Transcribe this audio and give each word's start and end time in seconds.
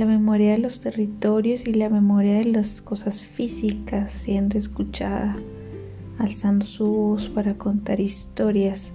la 0.00 0.06
memoria 0.06 0.52
de 0.52 0.58
los 0.58 0.80
territorios 0.80 1.66
y 1.66 1.74
la 1.74 1.90
memoria 1.90 2.38
de 2.38 2.46
las 2.46 2.80
cosas 2.80 3.22
físicas 3.22 4.10
siendo 4.10 4.56
escuchada, 4.56 5.36
alzando 6.18 6.64
su 6.64 6.86
voz 6.86 7.28
para 7.28 7.58
contar 7.58 8.00
historias. 8.00 8.94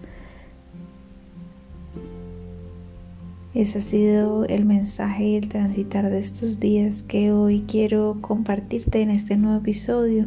Ese 3.54 3.78
ha 3.78 3.82
sido 3.82 4.46
el 4.46 4.66
mensaje 4.66 5.26
y 5.26 5.36
el 5.36 5.48
transitar 5.48 6.10
de 6.10 6.18
estos 6.18 6.60
días 6.60 7.04
que 7.04 7.32
hoy 7.32 7.66
quiero 7.68 8.18
compartirte 8.22 9.04
en 9.04 9.12
este 9.12 9.38
nuevo 9.38 9.58
episodio. 9.58 10.26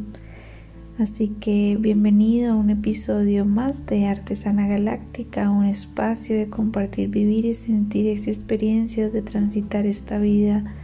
Así 0.98 1.28
que 1.40 1.76
bienvenido 1.78 2.50
a 2.50 2.56
un 2.56 2.70
episodio 2.70 3.44
más 3.44 3.86
de 3.86 4.06
Artesana 4.06 4.66
Galáctica, 4.66 5.48
un 5.48 5.64
espacio 5.64 6.36
de 6.36 6.50
compartir, 6.50 7.08
vivir 7.08 7.44
y 7.44 7.54
sentir 7.54 8.08
experiencias 8.08 9.12
de 9.12 9.22
transitar 9.22 9.86
esta 9.86 10.18
vida 10.18 10.74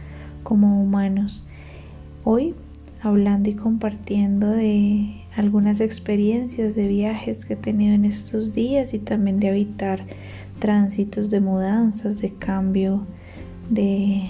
como 0.43 0.81
humanos. 0.81 1.45
Hoy 2.23 2.55
hablando 3.01 3.49
y 3.49 3.55
compartiendo 3.55 4.47
de 4.47 5.25
algunas 5.35 5.81
experiencias 5.81 6.75
de 6.75 6.87
viajes 6.87 7.43
que 7.43 7.55
he 7.55 7.57
tenido 7.57 7.93
en 7.93 8.05
estos 8.05 8.53
días 8.53 8.93
y 8.93 8.99
también 8.99 9.41
de 9.41 9.49
habitar 9.49 10.05
tránsitos 10.59 11.29
de 11.29 11.41
mudanzas, 11.41 12.21
de 12.21 12.33
cambio 12.33 13.05
de, 13.69 14.29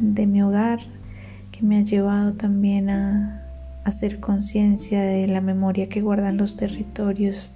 de 0.00 0.26
mi 0.26 0.42
hogar 0.42 0.80
que 1.52 1.62
me 1.62 1.78
ha 1.78 1.82
llevado 1.82 2.32
también 2.32 2.90
a 2.90 3.45
hacer 3.86 4.18
conciencia 4.18 5.00
de 5.00 5.28
la 5.28 5.40
memoria 5.40 5.88
que 5.88 6.00
guardan 6.00 6.36
los 6.36 6.56
territorios, 6.56 7.52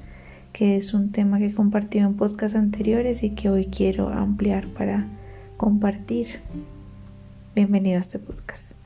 que 0.53 0.77
es 0.77 0.95
un 0.95 1.11
tema 1.11 1.39
que 1.39 1.47
he 1.47 1.55
compartido 1.55 2.07
en 2.07 2.15
podcasts 2.15 2.57
anteriores 2.57 3.25
y 3.25 3.31
que 3.31 3.51
hoy 3.51 3.67
quiero 3.67 4.11
ampliar 4.11 4.69
para 4.69 5.09
compartir. 5.57 6.41
Bienvenido 7.57 7.97
a 7.97 8.01
este 8.01 8.21
podcast. 8.21 8.80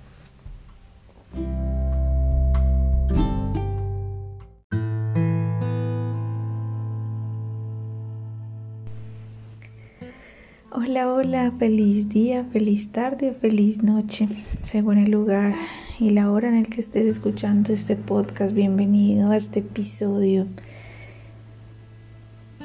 Hola, 10.77 11.09
hola, 11.09 11.53
feliz 11.57 12.09
día, 12.09 12.45
feliz 12.53 12.91
tarde, 12.91 13.33
feliz 13.41 13.85
noche, 13.85 14.27
según 14.63 14.99
el 14.99 15.13
lugar 15.13 15.55
y 16.01 16.11
la 16.11 16.33
hora 16.33 16.49
en 16.49 16.57
el 16.57 16.67
que 16.67 16.81
estés 16.81 17.07
escuchando 17.07 17.73
este 17.73 17.95
podcast. 17.95 18.53
Bienvenido 18.57 19.31
a 19.31 19.37
este 19.37 19.61
episodio. 19.61 20.47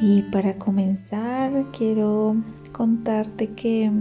Y 0.02 0.24
para 0.24 0.56
comenzar, 0.56 1.66
quiero 1.72 2.36
contarte 2.72 3.52
que 3.52 3.92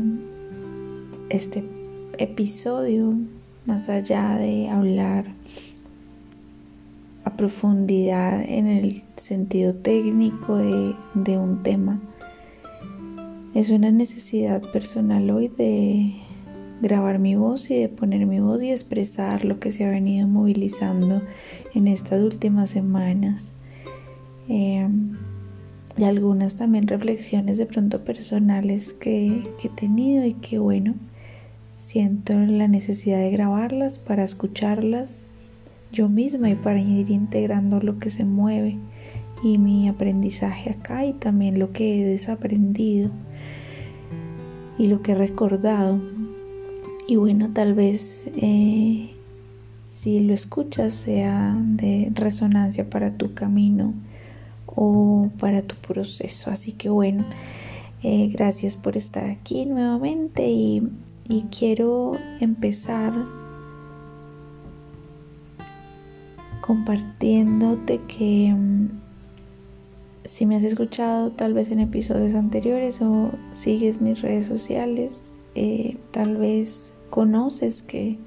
este 1.29 1.69
episodio, 2.17 3.13
más 3.67 3.91
allá 3.91 4.39
de 4.39 4.71
hablar 4.71 5.27
a 7.25 7.37
profundidad 7.37 8.41
en 8.41 8.69
el 8.69 9.03
sentido 9.17 9.75
técnico 9.75 10.57
de, 10.57 10.95
de 11.13 11.37
un 11.37 11.63
tema, 11.63 12.01
es 13.59 13.71
una 13.71 13.91
necesidad 13.91 14.63
personal 14.71 15.29
hoy 15.31 15.49
de 15.49 16.13
grabar 16.81 17.19
mi 17.19 17.35
voz 17.35 17.69
y 17.73 17.75
de 17.81 17.89
poner 17.89 18.25
mi 18.25 18.39
voz 18.39 18.63
y 18.63 18.71
expresar 18.71 19.45
lo 19.45 19.59
que 19.59 19.73
se 19.73 19.85
ha 19.85 19.91
venido 19.91 20.29
movilizando 20.29 21.23
en 21.75 21.89
estas 21.89 22.21
últimas 22.21 22.71
semanas. 22.71 23.53
Em, 24.49 25.17
y 25.97 26.05
algunas 26.05 26.55
también 26.55 26.87
reflexiones 26.87 27.59
de 27.59 27.67
pronto 27.67 28.05
personales 28.05 28.93
que, 28.93 29.49
que 29.61 29.67
he 29.67 29.71
tenido 29.71 30.25
y 30.25 30.35
que 30.35 30.61
bueno, 30.61 30.95
siento 31.79 32.35
la 32.35 32.69
necesidad 32.69 33.19
de 33.19 33.33
grabarlas 33.33 33.99
para 33.99 34.23
escucharlas 34.23 35.27
yo 35.91 36.09
misma 36.09 36.49
y 36.49 36.55
para 36.55 36.79
ir 36.79 37.11
integrando 37.11 37.81
lo 37.81 37.99
que 37.99 38.11
se 38.11 38.25
mueve 38.25 38.79
y 39.43 39.59
mi 39.59 39.89
aprendizaje 39.89 40.71
acá 40.71 41.05
y 41.05 41.13
también 41.13 41.59
lo 41.59 41.73
que 41.73 42.01
he 42.01 42.05
desaprendido 42.05 43.11
y 44.79 44.87
lo 44.89 45.03
que 45.03 45.13
he 45.13 45.15
recordado 45.15 46.01
y 47.09 47.17
bueno, 47.17 47.51
tal 47.55 47.73
vez 47.73 48.27
eh, 48.37 49.15
si 49.87 50.21
lo 50.21 50.35
escuchas 50.35 50.93
sea 50.93 51.57
de 51.59 52.13
resonancia 52.15 52.91
para 52.91 53.17
tu 53.17 53.33
camino 53.33 53.95
o 54.67 55.31
para 55.41 55.63
tu 55.63 55.75
proceso. 55.77 56.51
Así 56.51 56.73
que 56.73 56.91
bueno, 56.91 57.25
eh, 58.03 58.29
gracias 58.31 58.77
por 58.77 58.99
estar 58.99 59.25
aquí 59.25 59.65
nuevamente 59.65 60.51
y, 60.51 60.87
y 61.31 61.45
quiero 61.45 62.13
empezar 62.41 63.15
compartiéndote 66.61 68.03
que 68.03 68.55
mm, 68.55 69.08
si 70.29 70.45
me 70.45 70.57
has 70.57 70.65
escuchado 70.65 71.33
tal 71.33 71.55
vez 71.55 71.71
en 71.71 71.81
episodios 71.81 72.35
anteriores 72.35 73.01
o 73.01 73.33
sigues 73.53 74.03
mis 74.03 74.21
redes 74.21 74.45
sociales, 74.45 75.33
eh, 75.55 75.97
tal 76.11 76.37
vez 76.37 76.93
conoces 77.09 77.81
que 77.81 78.19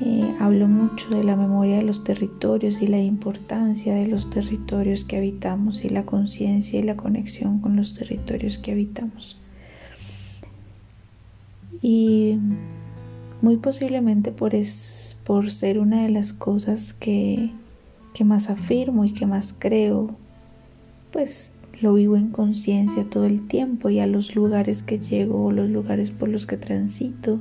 eh, 0.00 0.34
hablo 0.40 0.66
mucho 0.66 1.08
de 1.10 1.22
la 1.22 1.36
memoria 1.36 1.76
de 1.76 1.84
los 1.84 2.02
territorios 2.02 2.82
y 2.82 2.88
la 2.88 2.98
importancia 2.98 3.94
de 3.94 4.08
los 4.08 4.30
territorios 4.30 5.04
que 5.04 5.16
habitamos 5.16 5.84
y 5.84 5.90
la 5.90 6.04
conciencia 6.04 6.80
y 6.80 6.82
la 6.82 6.96
conexión 6.96 7.60
con 7.60 7.76
los 7.76 7.94
territorios 7.94 8.58
que 8.58 8.72
habitamos. 8.72 9.38
Y 11.82 12.36
muy 13.42 13.58
posiblemente 13.58 14.32
por, 14.32 14.56
es, 14.56 15.16
por 15.24 15.52
ser 15.52 15.78
una 15.78 16.02
de 16.02 16.10
las 16.10 16.32
cosas 16.32 16.92
que, 16.94 17.52
que 18.12 18.24
más 18.24 18.50
afirmo 18.50 19.04
y 19.04 19.12
que 19.12 19.26
más 19.26 19.54
creo, 19.56 20.16
pues 21.16 21.50
lo 21.80 21.94
vivo 21.94 22.18
en 22.18 22.28
conciencia 22.28 23.08
todo 23.08 23.24
el 23.24 23.48
tiempo 23.48 23.88
y 23.88 24.00
a 24.00 24.06
los 24.06 24.36
lugares 24.36 24.82
que 24.82 24.98
llego 24.98 25.46
o 25.46 25.50
los 25.50 25.70
lugares 25.70 26.10
por 26.10 26.28
los 26.28 26.44
que 26.44 26.58
transito, 26.58 27.40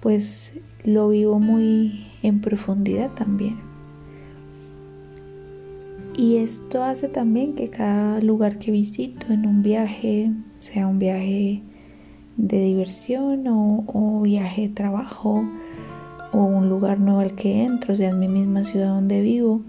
pues 0.00 0.54
lo 0.84 1.08
vivo 1.08 1.40
muy 1.40 2.06
en 2.22 2.40
profundidad 2.40 3.10
también. 3.10 3.58
Y 6.16 6.36
esto 6.36 6.84
hace 6.84 7.08
también 7.08 7.56
que 7.56 7.68
cada 7.68 8.20
lugar 8.20 8.60
que 8.60 8.70
visito 8.70 9.32
en 9.32 9.44
un 9.44 9.64
viaje, 9.64 10.30
sea 10.60 10.86
un 10.86 11.00
viaje 11.00 11.64
de 12.36 12.60
diversión 12.62 13.44
o, 13.48 14.20
viaje 14.22 14.68
de 14.68 14.68
trabajo 14.68 15.44
o 16.30 16.44
un 16.44 16.68
lugar 16.68 17.00
nuevo 17.00 17.18
al 17.18 17.34
que 17.34 17.64
entro, 17.64 17.96
sea 17.96 18.10
en 18.10 18.20
mi 18.20 18.28
misma 18.28 18.62
ciudad 18.62 18.94
donde 18.94 19.20
vivo, 19.20 19.62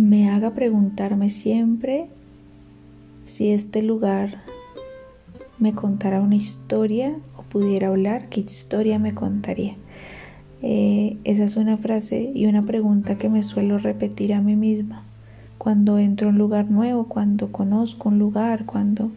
me 0.00 0.30
haga 0.30 0.54
preguntarme 0.54 1.30
siempre 1.30 2.08
si 3.24 3.50
este 3.50 3.82
lugar 3.82 4.42
me 5.58 5.74
contará 5.74 6.20
una 6.20 6.36
historia 6.36 7.16
pudiera 7.50 7.88
hablar, 7.88 8.28
¿qué 8.30 8.40
historia 8.40 8.98
me 8.98 9.14
contaría? 9.14 9.74
Eh, 10.62 11.18
esa 11.24 11.44
es 11.44 11.56
una 11.56 11.76
frase 11.76 12.30
y 12.34 12.46
una 12.46 12.64
pregunta 12.64 13.18
que 13.18 13.28
me 13.28 13.42
suelo 13.42 13.78
repetir 13.78 14.32
a 14.32 14.40
mí 14.40 14.56
misma 14.56 15.04
cuando 15.58 15.98
entro 15.98 16.28
a 16.28 16.30
un 16.30 16.38
lugar 16.38 16.70
nuevo, 16.70 17.08
cuando 17.08 17.52
conozco 17.52 18.08
un 18.08 18.18
lugar, 18.18 18.64
cuando 18.64 19.10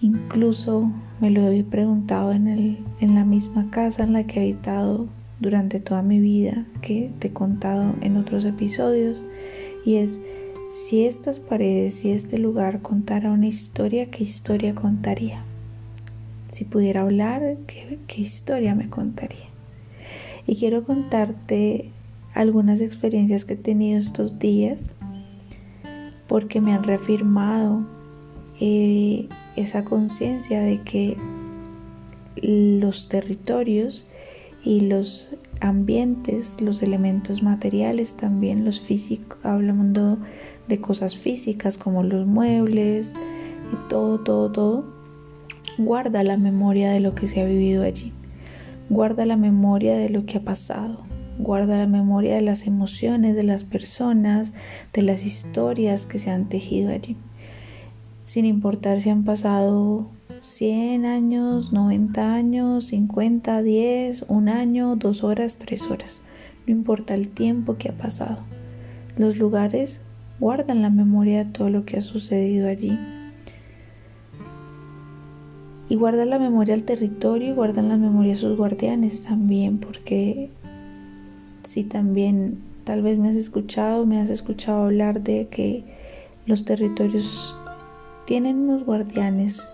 incluso 0.00 0.90
me 1.20 1.30
lo 1.30 1.48
he 1.50 1.64
preguntado 1.64 2.32
en, 2.32 2.48
el, 2.48 2.78
en 3.00 3.14
la 3.14 3.24
misma 3.24 3.70
casa 3.70 4.02
en 4.02 4.12
la 4.12 4.24
que 4.24 4.40
he 4.40 4.42
habitado 4.42 5.06
durante 5.40 5.80
toda 5.80 6.02
mi 6.02 6.20
vida, 6.20 6.66
que 6.82 7.10
te 7.18 7.28
he 7.28 7.32
contado 7.32 7.94
en 8.02 8.18
otros 8.18 8.44
episodios, 8.44 9.22
y 9.86 9.94
es 9.96 10.20
si 10.70 11.06
estas 11.06 11.38
paredes, 11.38 11.94
si 11.94 12.10
este 12.10 12.38
lugar 12.38 12.82
contara 12.82 13.30
una 13.30 13.46
historia, 13.46 14.10
¿qué 14.10 14.24
historia 14.24 14.74
contaría? 14.74 15.44
Si 16.50 16.64
pudiera 16.64 17.02
hablar, 17.02 17.56
¿qué, 17.66 18.20
historia 18.20 18.74
me 18.74 18.90
contaría? 18.90 19.46
Y 20.46 20.56
quiero 20.56 20.84
contarte 20.84 21.90
algunas 22.34 22.80
experiencias 22.80 23.44
que 23.44 23.54
he 23.54 23.56
tenido 23.56 23.98
estos 23.98 24.38
días 24.40 24.92
porque 26.26 26.60
me 26.60 26.74
han 26.74 26.82
reafirmado 26.82 27.86
eh, 28.60 29.28
esa 29.54 29.84
conciencia 29.84 30.60
de 30.62 30.82
que 30.82 31.16
los 32.42 33.08
territorios 33.08 34.06
y 34.64 34.80
los 34.80 35.32
ambientes, 35.60 36.60
los 36.60 36.82
elementos 36.82 37.42
materiales 37.42 38.16
también, 38.16 38.64
los 38.64 38.80
físicos, 38.80 39.38
hablando 39.44 40.18
de 40.68 40.80
cosas 40.80 41.16
físicas 41.16 41.78
como 41.78 42.02
los 42.02 42.26
muebles 42.26 43.14
y 43.72 43.88
todo, 43.88 44.20
todo, 44.20 44.52
todo, 44.52 44.96
Guarda 45.78 46.22
la 46.22 46.38
memoria 46.38 46.90
de 46.90 47.00
lo 47.00 47.14
que 47.14 47.26
se 47.26 47.42
ha 47.42 47.44
vivido 47.44 47.82
allí. 47.82 48.14
Guarda 48.88 49.26
la 49.26 49.36
memoria 49.36 49.94
de 49.94 50.08
lo 50.08 50.24
que 50.24 50.38
ha 50.38 50.40
pasado. 50.40 51.00
Guarda 51.38 51.76
la 51.76 51.86
memoria 51.86 52.34
de 52.34 52.40
las 52.40 52.66
emociones 52.66 53.36
de 53.36 53.42
las 53.42 53.62
personas, 53.62 54.54
de 54.94 55.02
las 55.02 55.22
historias 55.22 56.06
que 56.06 56.18
se 56.18 56.30
han 56.30 56.48
tejido 56.48 56.90
allí. 56.90 57.18
Sin 58.24 58.46
importar 58.46 59.02
si 59.02 59.10
han 59.10 59.24
pasado 59.24 60.08
100 60.46 61.06
años, 61.06 61.72
90 61.72 62.32
años, 62.32 62.86
50, 62.86 63.62
10, 63.62 64.26
un 64.28 64.48
año, 64.48 64.94
dos 64.94 65.24
horas, 65.24 65.56
tres 65.56 65.90
horas. 65.90 66.22
No 66.66 66.72
importa 66.72 67.14
el 67.14 67.28
tiempo 67.28 67.76
que 67.78 67.88
ha 67.88 67.92
pasado. 67.92 68.38
Los 69.16 69.36
lugares 69.36 70.00
guardan 70.38 70.82
la 70.82 70.90
memoria 70.90 71.44
de 71.44 71.50
todo 71.50 71.68
lo 71.68 71.84
que 71.84 71.96
ha 71.96 72.02
sucedido 72.02 72.68
allí. 72.68 72.96
Y 75.88 75.96
guardan 75.96 76.30
la 76.30 76.38
memoria 76.38 76.74
al 76.74 76.84
territorio 76.84 77.48
y 77.48 77.54
guardan 77.54 77.88
la 77.88 77.96
memoria 77.96 78.34
a 78.34 78.36
sus 78.36 78.56
guardianes 78.56 79.22
también, 79.22 79.78
porque 79.78 80.50
si 81.64 81.82
también 81.82 82.58
tal 82.84 83.02
vez 83.02 83.18
me 83.18 83.30
has 83.30 83.36
escuchado, 83.36 84.06
me 84.06 84.20
has 84.20 84.30
escuchado 84.30 84.84
hablar 84.84 85.22
de 85.22 85.48
que 85.48 85.84
los 86.46 86.64
territorios 86.64 87.56
tienen 88.26 88.58
unos 88.58 88.84
guardianes 88.84 89.72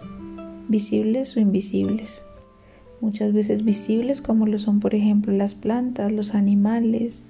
visibles 0.73 1.37
o 1.37 1.41
invisibles. 1.41 2.25
Muchas 3.01 3.33
veces 3.33 3.65
visibles 3.65 4.21
como 4.21 4.47
lo 4.47 4.59
son 4.59 4.81
por 4.81 4.97
ejemplo 4.97 5.33
las 5.33 5.55
plantas, 5.55 6.11
los 6.11 6.35
animales, 6.35 7.23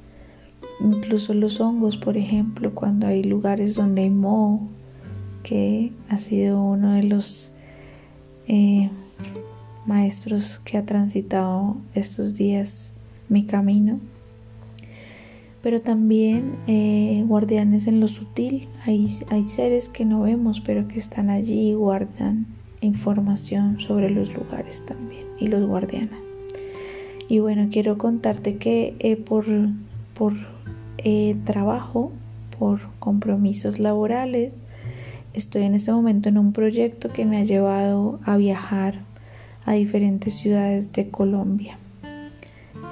incluso 0.80 1.34
los 1.34 1.60
hongos, 1.60 1.98
por 1.98 2.16
ejemplo, 2.16 2.74
cuando 2.74 3.06
hay 3.06 3.22
lugares 3.22 3.74
donde 3.74 4.02
hay 4.02 4.10
moho, 4.10 4.60
que 5.42 5.92
ha 6.08 6.18
sido 6.18 6.62
uno 6.62 6.92
de 6.92 7.02
los 7.02 7.52
eh, 8.46 8.90
maestros 9.86 10.60
que 10.64 10.78
ha 10.78 10.86
transitado 10.86 11.76
estos 11.94 12.34
días 12.34 12.92
mi 13.28 13.44
camino. 13.44 13.98
Pero 15.62 15.80
también 15.80 16.56
eh, 16.66 17.24
guardianes 17.26 17.86
en 17.86 18.00
lo 18.00 18.08
sutil. 18.08 18.68
Hay, 18.84 19.08
hay 19.30 19.44
seres 19.44 19.88
que 19.88 20.04
no 20.04 20.22
vemos, 20.22 20.60
pero 20.60 20.86
que 20.86 20.98
están 20.98 21.30
allí 21.30 21.70
y 21.70 21.74
guardan 21.74 22.61
información 22.82 23.80
sobre 23.80 24.10
los 24.10 24.34
lugares 24.34 24.84
también 24.84 25.24
y 25.40 25.46
los 25.48 25.66
guardianes. 25.66 26.20
Y 27.28 27.38
bueno, 27.38 27.68
quiero 27.70 27.96
contarte 27.96 28.56
que 28.56 28.94
eh, 28.98 29.16
por, 29.16 29.46
por 30.14 30.34
trabajo, 31.44 32.12
por 32.58 32.80
compromisos 32.98 33.78
laborales, 33.78 34.54
Estoy 35.34 35.62
en 35.62 35.74
este 35.74 35.90
momento 35.90 36.28
en 36.28 36.36
un 36.36 36.52
proyecto 36.52 37.10
que 37.10 37.24
me 37.24 37.38
ha 37.38 37.44
llevado 37.44 38.20
a 38.24 38.36
viajar 38.36 39.00
a 39.64 39.72
diferentes 39.72 40.34
ciudades 40.34 40.92
de 40.92 41.08
Colombia. 41.08 41.78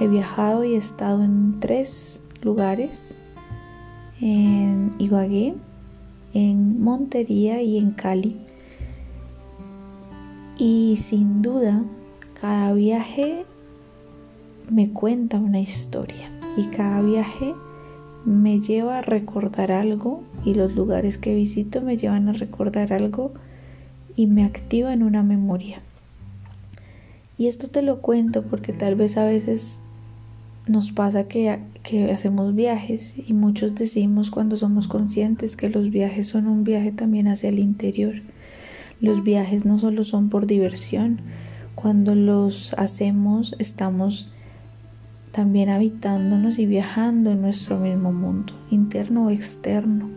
He 0.01 0.09
viajado 0.09 0.65
y 0.65 0.75
he 0.75 0.79
estado 0.79 1.23
en 1.23 1.61
tres 1.61 2.23
lugares, 2.43 3.15
en 4.23 4.95
Ibagué, 4.99 5.55
en 6.33 6.81
Montería 6.83 7.61
y 7.61 7.77
en 7.77 7.91
Cali. 7.91 8.41
Y 10.61 10.99
sin 10.99 11.41
duda, 11.41 11.83
cada 12.39 12.75
viaje 12.75 13.47
me 14.69 14.91
cuenta 14.91 15.39
una 15.39 15.59
historia 15.59 16.31
y 16.55 16.67
cada 16.67 17.01
viaje 17.01 17.55
me 18.27 18.61
lleva 18.61 18.99
a 18.99 19.03
recordar 19.03 19.73
algo 19.73 20.23
y 20.45 20.53
los 20.53 20.75
lugares 20.77 21.17
que 21.17 21.35
visito 21.35 21.81
me 21.81 21.97
llevan 21.97 22.29
a 22.29 22.35
recordar 22.35 22.93
algo 22.93 23.33
y 24.17 24.27
me 24.27 24.45
activan 24.45 25.03
una 25.03 25.23
memoria. 25.23 25.81
Y 27.39 27.47
esto 27.47 27.69
te 27.69 27.81
lo 27.81 28.03
cuento 28.03 28.43
porque 28.43 28.75
tal 28.75 28.97
vez 28.97 29.17
a 29.17 29.25
veces 29.25 29.81
nos 30.67 30.93
pasa 30.93 31.25
que, 31.25 31.59
hacemos 32.13 32.55
viajes 32.55 33.15
y 33.17 33.33
muchos 33.33 33.75
decimos 33.75 34.31
cuando 34.31 34.59
somos 34.59 34.89
conscientes 34.89 35.57
que 35.57 35.71
los 35.71 35.89
viajes 35.89 36.29
son 36.29 36.47
un 36.47 36.65
viaje 36.65 36.93
también 36.93 37.29
hacia 37.29 37.49
el 37.49 37.61
interior. 37.61 38.17
Los 39.01 39.25
viajes 39.25 39.65
no 39.65 39.79
solo 39.79 40.05
son 40.05 40.29
por 40.29 40.47
diversión, 40.47 41.21
cuando 41.75 42.15
los 42.15 42.75
hacemos 42.75 43.55
estamos 43.59 44.31
también 45.33 45.71
habitándonos 45.71 46.59
y 46.59 46.67
viajando 46.67 47.31
en 47.31 47.41
nuestro 47.41 47.79
mismo 47.79 48.13
mundo, 48.13 48.53
interno 48.71 49.27
o 49.27 49.31
externo. 49.31 50.11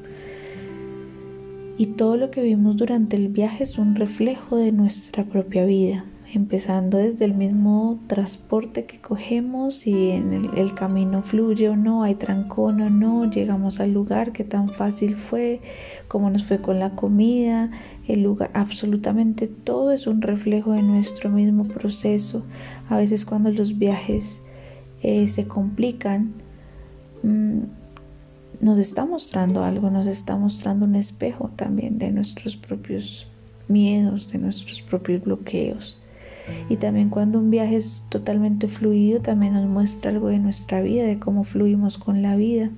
Y 1.77 1.87
todo 1.87 2.17
lo 2.17 2.29
que 2.31 2.41
vimos 2.41 2.77
durante 2.77 3.15
el 3.15 3.29
viaje 3.29 3.63
es 3.63 3.77
un 3.77 3.95
reflejo 3.95 4.57
de 4.57 4.71
nuestra 4.71 5.23
propia 5.23 5.65
vida, 5.65 6.05
empezando 6.35 6.97
desde 6.97 7.25
el 7.25 7.33
mismo 7.33 7.99
transporte 8.07 8.85
que 8.85 8.99
cogemos, 8.99 9.75
si 9.75 10.09
en 10.09 10.33
el, 10.33 10.73
camino 10.73 11.21
fluye 11.21 11.69
o 11.69 11.75
no, 11.75 12.03
hay 12.03 12.15
trancón 12.15 12.81
o 12.81 12.89
no, 12.89 13.29
llegamos 13.29 13.79
al 13.79 13.93
lugar, 13.93 14.31
qué 14.31 14.43
tan 14.43 14.69
fácil 14.69 15.15
fue, 15.15 15.61
cómo 16.07 16.29
nos 16.29 16.43
fue 16.43 16.59
con 16.59 16.79
la 16.79 16.95
comida, 16.95 17.71
el 18.07 18.23
lugar, 18.23 18.49
absolutamente 18.53 19.47
todo 19.47 19.91
es 19.91 20.07
un 20.07 20.21
reflejo 20.21 20.71
de 20.73 20.81
nuestro 20.81 21.29
mismo 21.29 21.65
proceso. 21.65 22.43
A 22.89 22.97
veces 22.97 23.25
cuando 23.25 23.51
los 23.51 23.77
viajes 23.77 24.41
eh, 25.01 25.27
se 25.27 25.47
complican, 25.47 26.33
mm, 27.21 27.59
nos 28.59 28.79
está 28.79 29.05
mostrando 29.05 29.63
algo, 29.63 29.89
nos 29.89 30.07
está 30.07 30.35
mostrando 30.35 30.85
un 30.85 30.95
espejo 30.95 31.51
también 31.55 31.99
de 31.99 32.11
nuestros 32.11 32.55
propios 32.55 33.27
miedos, 33.67 34.31
de 34.31 34.39
nuestros 34.39 34.81
propios 34.81 35.21
bloqueos. 35.23 35.99
Y 36.69 36.77
también 36.77 37.09
cuando 37.09 37.39
un 37.39 37.49
viaje 37.49 37.75
es 37.75 38.03
totalmente 38.09 38.67
fluido, 38.67 39.21
también 39.21 39.53
nos 39.53 39.67
muestra 39.67 40.11
algo 40.11 40.27
de 40.27 40.39
nuestra 40.39 40.81
vida, 40.81 41.03
de 41.03 41.19
cómo 41.19 41.43
fluimos 41.43 41.97
con 41.97 42.21
la 42.21 42.35
vida. 42.35 42.69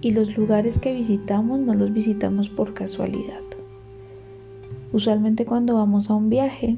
Y 0.00 0.12
los 0.12 0.36
lugares 0.36 0.78
que 0.78 0.92
visitamos 0.92 1.60
no 1.60 1.74
los 1.74 1.92
visitamos 1.92 2.48
por 2.48 2.74
casualidad. 2.74 3.42
Usualmente 4.92 5.44
cuando 5.44 5.74
vamos 5.74 6.10
a 6.10 6.14
un 6.14 6.30
viaje, 6.30 6.76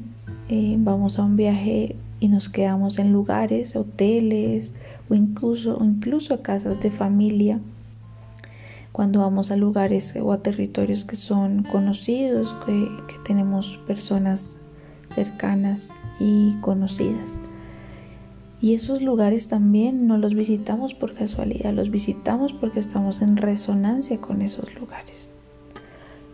eh, 0.49 0.77
vamos 0.79 1.19
a 1.19 1.25
un 1.25 1.37
viaje 1.37 1.97
y 2.19 2.29
nos 2.29 2.49
quedamos 2.49 2.99
en 2.99 3.13
lugares, 3.13 3.77
hoteles 3.77 4.75
o 5.09 5.15
incluso, 5.15 5.79
o 5.79 5.85
incluso 5.85 6.35
a 6.35 6.43
casas 6.43 6.81
de 6.81 6.91
familia 6.91 7.61
cuando 8.93 9.21
vamos 9.21 9.51
a 9.51 9.57
lugares 9.57 10.15
o 10.21 10.33
a 10.33 10.43
territorios 10.43 11.05
que 11.05 11.17
son 11.17 11.63
conocidos, 11.63 12.55
que, 12.67 12.89
que 13.09 13.19
tenemos 13.25 13.79
personas 13.87 14.60
cercanas 15.11 15.95
y 16.19 16.57
conocidas. 16.61 17.41
Y 18.61 18.75
esos 18.75 19.03
lugares 19.03 19.49
también 19.49 20.07
no 20.07 20.19
los 20.19 20.35
visitamos 20.35 20.95
por 20.95 21.15
casualidad, 21.15 21.73
los 21.73 21.91
visitamos 21.91 22.53
porque 22.53 22.81
estamos 22.81 23.23
en 23.23 23.37
resonancia 23.37 24.21
con 24.21 24.43
esos 24.43 24.75
lugares 24.75 25.31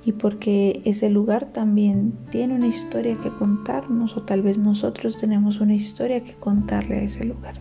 y 0.07 0.13
porque 0.13 0.81
ese 0.85 1.11
lugar 1.11 1.47
también 1.53 2.13
tiene 2.31 2.55
una 2.55 2.69
historia 2.69 3.19
que 3.19 3.29
contarnos 3.29 4.17
o 4.17 4.23
tal 4.23 4.41
vez 4.41 4.57
nosotros 4.57 5.17
tenemos 5.17 5.61
una 5.61 5.75
historia 5.75 6.23
que 6.23 6.35
contarle 6.35 6.99
a 6.99 7.03
ese 7.03 7.25
lugar. 7.25 7.57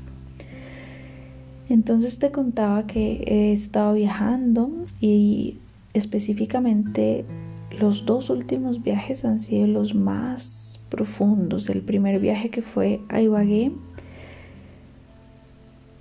Entonces 1.67 2.19
te 2.19 2.31
contaba 2.31 2.85
que 2.85 3.23
he 3.25 3.51
estado 3.51 3.95
viajando 3.95 4.69
y 5.01 5.57
específicamente 5.93 7.25
los 7.79 8.05
dos 8.05 8.29
últimos 8.29 8.83
viajes 8.83 9.25
han 9.25 9.39
sido 9.39 9.65
los 9.65 9.95
más 9.95 10.64
profundos. 10.95 11.69
El 11.69 11.81
primer 11.81 12.19
viaje 12.19 12.49
que 12.49 12.61
fue 12.61 13.01
a 13.09 13.21
Ibagué 13.21 13.71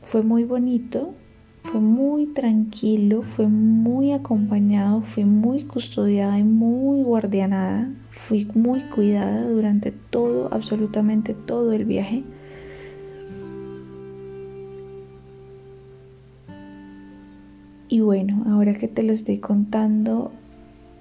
fue 0.03 0.23
muy 0.23 0.45
bonito 0.45 1.15
fue 1.65 1.81
muy 1.81 2.27
tranquilo, 2.27 3.23
fue 3.23 3.49
muy 3.49 4.13
acompañado, 4.13 5.01
fui 5.01 5.25
muy 5.25 5.65
custodiada 5.65 6.39
y 6.39 6.45
muy 6.45 7.03
guardianada, 7.03 7.91
fui 8.11 8.47
muy 8.55 8.83
cuidada 8.83 9.49
durante 9.49 9.91
todo, 9.91 10.53
absolutamente 10.53 11.35
todo 11.35 11.73
el 11.73 11.87
viaje. 11.87 12.23
Y 17.89 18.01
bueno, 18.01 18.45
ahora 18.47 18.75
que 18.75 18.87
te 18.87 19.03
lo 19.03 19.13
estoy 19.13 19.39
contando, 19.39 20.33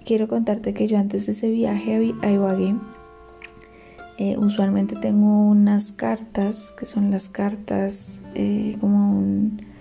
quiero 0.05 0.27
contarte 0.27 0.73
que 0.73 0.87
yo 0.87 0.97
antes 0.97 1.25
de 1.25 1.33
ese 1.33 1.51
viaje 1.51 2.15
a 2.21 2.31
Ibagué, 2.31 2.75
eh, 4.17 4.37
usualmente 4.37 4.95
tengo 4.95 5.47
unas 5.47 5.91
cartas, 5.91 6.73
que 6.77 6.85
son 6.85 7.11
las 7.11 7.29
cartas 7.29 8.21
eh, 8.35 8.77
como 8.79 9.17
un 9.17 9.73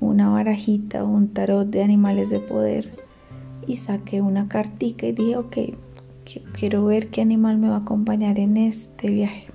una 0.00 0.28
barajita 0.28 1.04
o 1.04 1.08
un 1.08 1.28
tarot 1.28 1.68
de 1.68 1.82
animales 1.82 2.30
de 2.30 2.40
poder 2.40 2.90
y 3.66 3.76
saqué 3.76 4.22
una 4.22 4.48
cartica 4.48 5.06
y 5.06 5.12
dije, 5.12 5.36
ok, 5.36 5.56
quiero 6.52 6.84
ver 6.84 7.08
qué 7.08 7.20
animal 7.20 7.58
me 7.58 7.68
va 7.68 7.76
a 7.76 7.80
acompañar 7.80 8.38
en 8.38 8.56
este 8.56 9.10
viaje. 9.10 9.46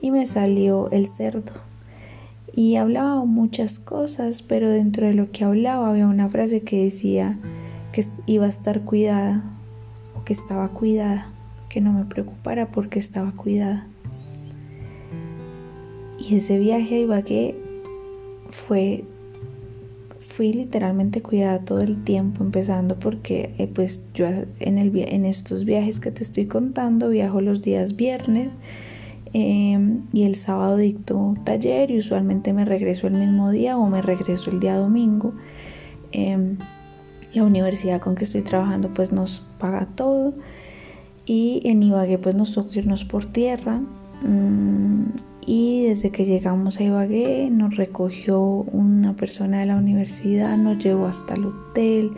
Y 0.00 0.10
me 0.10 0.26
salió 0.26 0.90
el 0.90 1.06
cerdo. 1.06 1.52
Y 2.54 2.76
hablaba 2.76 3.24
muchas 3.24 3.78
cosas, 3.78 4.42
pero 4.42 4.70
dentro 4.70 5.06
de 5.06 5.14
lo 5.14 5.30
que 5.30 5.44
hablaba 5.44 5.90
había 5.90 6.06
una 6.06 6.30
frase 6.30 6.62
que 6.62 6.84
decía 6.84 7.38
que 7.92 8.04
iba 8.24 8.46
a 8.46 8.50
estar 8.50 8.82
cuidada 8.82 9.44
o 10.18 10.24
que 10.24 10.32
estaba 10.32 10.68
cuidada, 10.68 11.30
que 11.68 11.80
no 11.80 11.92
me 11.92 12.04
preocupara 12.04 12.70
porque 12.70 12.98
estaba 12.98 13.32
cuidada. 13.32 13.86
Y 16.18 16.36
ese 16.36 16.58
viaje 16.58 16.96
a 16.96 16.98
Ibagué 16.98 17.54
fue 18.50 19.04
fui 20.36 20.52
literalmente 20.52 21.22
cuidada 21.22 21.60
todo 21.60 21.80
el 21.80 22.04
tiempo, 22.04 22.44
empezando 22.44 22.98
porque 22.98 23.54
eh, 23.56 23.68
pues 23.68 24.02
yo 24.12 24.26
en, 24.60 24.76
el, 24.76 24.92
en 24.94 25.24
estos 25.24 25.64
viajes 25.64 25.98
que 25.98 26.10
te 26.10 26.22
estoy 26.22 26.44
contando 26.44 27.08
viajo 27.08 27.40
los 27.40 27.62
días 27.62 27.96
viernes 27.96 28.52
em, 29.32 30.02
y 30.12 30.24
el 30.24 30.34
sábado 30.34 30.76
dicto 30.76 31.34
taller 31.44 31.90
y 31.90 31.98
usualmente 31.98 32.52
me 32.52 32.66
regreso 32.66 33.06
el 33.06 33.14
mismo 33.14 33.50
día 33.50 33.78
o 33.78 33.88
me 33.88 34.02
regreso 34.02 34.50
el 34.50 34.60
día 34.60 34.76
domingo. 34.76 35.32
Em, 36.12 36.58
la 37.32 37.42
universidad 37.42 38.00
con 38.00 38.14
que 38.14 38.24
estoy 38.24 38.42
trabajando 38.42 38.92
pues 38.92 39.12
nos 39.12 39.40
paga 39.58 39.86
todo 39.86 40.34
y 41.26 41.60
en 41.64 41.82
Ibagué 41.82 42.18
pues 42.18 42.34
nos 42.34 42.52
tocó 42.52 42.70
irnos 42.78 43.04
por 43.04 43.26
tierra. 43.26 43.80
Mm, 44.22 45.10
y 45.48 45.84
desde 45.84 46.10
que 46.10 46.24
llegamos 46.24 46.80
a 46.80 46.84
Ibagué 46.84 47.50
nos 47.52 47.76
recogió 47.76 48.40
una 48.40 49.14
persona 49.14 49.60
de 49.60 49.66
la 49.66 49.76
universidad, 49.76 50.56
nos 50.56 50.82
llevó 50.82 51.06
hasta 51.06 51.34
el 51.34 51.46
hotel, 51.46 52.12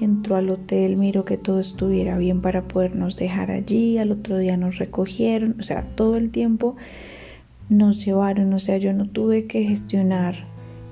entró 0.00 0.36
al 0.36 0.50
hotel, 0.50 0.96
miró 0.96 1.24
que 1.24 1.38
todo 1.38 1.60
estuviera 1.60 2.18
bien 2.18 2.42
para 2.42 2.68
podernos 2.68 3.16
dejar 3.16 3.50
allí, 3.50 3.96
al 3.96 4.12
otro 4.12 4.36
día 4.36 4.58
nos 4.58 4.78
recogieron, 4.78 5.56
o 5.58 5.62
sea, 5.62 5.82
todo 5.94 6.16
el 6.16 6.30
tiempo 6.30 6.76
nos 7.70 8.04
llevaron, 8.04 8.52
o 8.52 8.58
sea, 8.58 8.76
yo 8.76 8.92
no 8.92 9.08
tuve 9.08 9.46
que 9.46 9.62
gestionar 9.64 10.46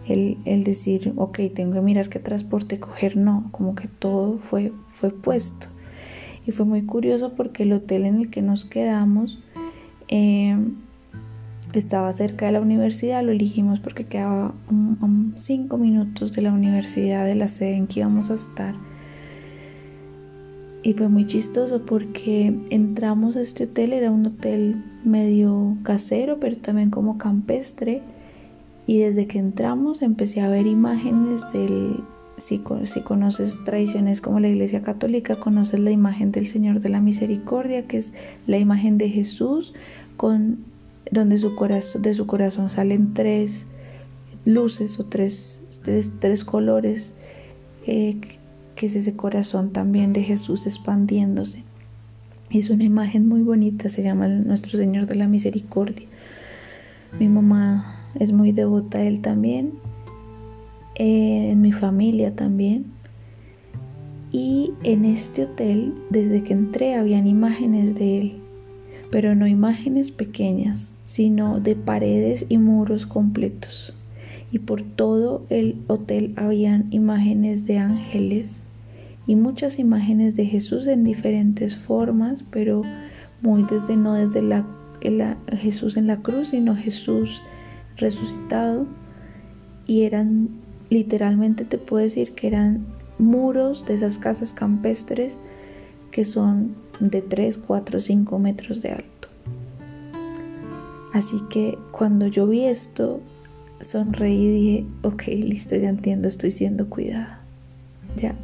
el, 0.09 0.39
el 0.47 0.65
decir, 0.65 1.13
ok, 1.17 1.41
tengo 1.55 1.75
que 1.75 1.81
mirar 1.83 2.09
qué 2.09 2.19
transporte 2.21 2.81
coger, 2.81 3.19
no, 3.19 3.49
como 3.53 3.75
que 3.75 3.89
todo 3.89 4.39
fue, 4.39 4.73
fue 4.89 5.11
puesto. 5.11 5.72
Y 6.47 6.53
fue 6.53 6.67
muy 6.67 6.83
curioso 6.83 7.35
porque 7.35 7.63
el 7.63 7.73
hotel 7.73 8.05
en 8.05 8.17
el 8.17 8.31
que 8.31 8.43
nos 8.43 8.65
quedamos, 8.65 9.39
eh, 10.09 10.57
estaba 11.79 12.13
cerca 12.13 12.47
de 12.47 12.53
la 12.53 12.61
universidad, 12.61 13.23
lo 13.23 13.33
elegimos 13.33 13.81
porque 13.81 14.05
quedaba 14.05 14.49
a 14.49 15.09
cinco 15.37 15.79
minutos 15.79 16.33
de 16.33 16.43
la 16.43 16.53
universidad, 16.53 17.25
de 17.25 17.35
la 17.35 17.49
sede 17.49 17.77
en 17.77 17.87
que 17.87 18.01
íbamos 18.01 18.31
a 18.31 18.35
estar. 18.35 18.75
Y 20.83 20.95
fue 20.95 21.09
muy 21.09 21.27
chistoso 21.27 21.87
porque 21.87 22.59
entramos 22.71 23.37
a 23.37 23.41
este 23.41 23.65
hotel, 23.65 23.93
era 23.93 24.11
un 24.11 24.27
hotel 24.27 24.85
medio 25.05 25.77
casero, 25.85 26.41
pero 26.41 26.57
también 26.57 26.91
como 26.91 27.19
campestre. 27.19 28.03
Y 28.85 28.99
desde 28.99 29.29
que 29.29 29.39
entramos 29.39 30.03
empecé 30.03 30.41
a 30.41 30.49
ver 30.49 30.67
imágenes 30.67 31.49
del, 31.53 32.03
si, 32.39 32.59
conoces 32.59 33.63
tradiciones 33.65 34.21
como 34.21 34.41
la 34.41 34.49
Iglesia 34.49 34.83
Católica, 34.83 35.37
conoces 35.37 35.81
la 35.81 35.91
imagen 35.91 36.33
del 36.33 36.47
Señor 36.47 36.81
de 36.81 36.89
la 36.89 37.01
Misericordia, 37.01 37.87
que 37.87 37.99
es 37.99 38.13
la 38.47 38.59
imagen 38.59 38.99
de 38.99 39.09
Jesús 39.09 39.75
con 40.17 40.65
donde 41.11 41.39
su 41.39 41.55
corazón, 41.55 42.03
de 42.03 42.15
su 42.15 42.27
corazón 42.27 42.69
salen 42.69 43.13
tres 43.13 43.67
luces 44.45 44.99
o 44.99 45.07
tres, 45.07 45.63
tres, 46.21 46.45
colores, 46.45 47.15
eh, 47.87 48.19
que 48.75 48.87
es 48.87 48.95
ese 48.95 49.15
corazón 49.15 49.73
también 49.73 50.13
de 50.13 50.23
Jesús 50.23 50.67
expandiéndose. 50.67 51.65
Es 52.51 52.71
una 52.71 52.85
imagen 52.85 53.29
muy 53.29 53.43
bonita, 53.43 53.89
se 53.89 54.03
llama 54.03 54.29
Nuestro 54.29 54.79
Señor 54.79 55.07
de 55.07 55.15
la 55.15 55.29
Misericordia. 55.29 56.07
Mi 57.19 57.29
mamá 57.29 58.11
es 58.19 58.33
muy 58.33 58.53
devota 58.53 58.99
a 58.99 59.03
él 59.03 59.21
también, 59.21 59.75
eh, 60.95 61.51
en 61.51 61.61
mi 61.61 61.73
familia 61.73 62.35
también. 62.35 62.87
Y 64.31 64.73
en 64.83 65.05
este 65.05 65.45
hotel, 65.45 65.95
desde 66.11 66.43
que 66.43 66.53
entré, 66.55 66.95
habían 66.95 67.27
imágenes 67.27 67.95
de 67.95 68.19
él 68.19 68.43
pero 69.13 69.35
no 69.35 69.47
imágenes 69.47 70.11
pequeñas, 70.11 70.95
sino 71.05 71.61
de 71.61 71.77
paredes 71.77 72.47
y 72.49 72.57
muros 72.57 73.05
completos. 73.05 73.93
Y 74.51 74.61
por 74.61 74.83
todo 74.83 75.45
el 75.51 75.77
hotel 75.87 76.33
habían 76.37 76.87
imágenes 76.91 77.67
de 77.67 77.77
ángeles 77.77 78.63
y 79.27 79.37
muchas 79.37 79.79
imágenes 79.79 80.35
de 80.35 80.47
Jesús 80.47 80.87
en 80.87 81.05
diferentes 81.05 81.77
formas, 81.77 82.43
pero 82.51 82.83
muy 83.43 83.65
desde 83.65 83.99
no 83.99 84.15
desde 84.15 84.41
la, 84.41 84.67
Jesús 85.59 85.99
en 85.99 86.07
la 86.07 86.23
cruz, 86.23 86.49
sino 86.49 86.75
Jesús 86.75 87.43
resucitado. 87.99 88.87
Y 89.87 90.05
eran 90.05 90.49
literalmente 90.93 91.65
te 91.65 91.79
puedo 91.79 92.05
decir 92.05 92.33
que 92.33 92.47
eran 92.47 92.85
muros 93.19 93.87
de 93.87 93.95
esas 93.95 94.19
casas 94.19 94.53
campestres 94.53 95.37
que 96.11 96.25
son 96.25 96.75
de 97.01 97.23
3, 97.23 97.59
4, 97.59 98.01
5 98.01 98.39
metros 98.39 98.83
de 98.83 98.91
alto. 98.91 99.29
Así 101.13 101.39
que 101.51 101.79
cuando 101.91 102.27
yo 102.27 102.47
vi 102.47 102.65
esto, 102.65 103.21
sonreí 103.81 104.45
y 104.45 104.51
dije, 104.51 104.87
ok, 105.03 105.23
listo, 105.29 105.77
ya 105.77 105.89
entiendo, 105.89 106.29
estoy 106.29 106.51
siendo 106.51 106.89
cuidada. 106.89 107.41
Ya, 108.17 108.35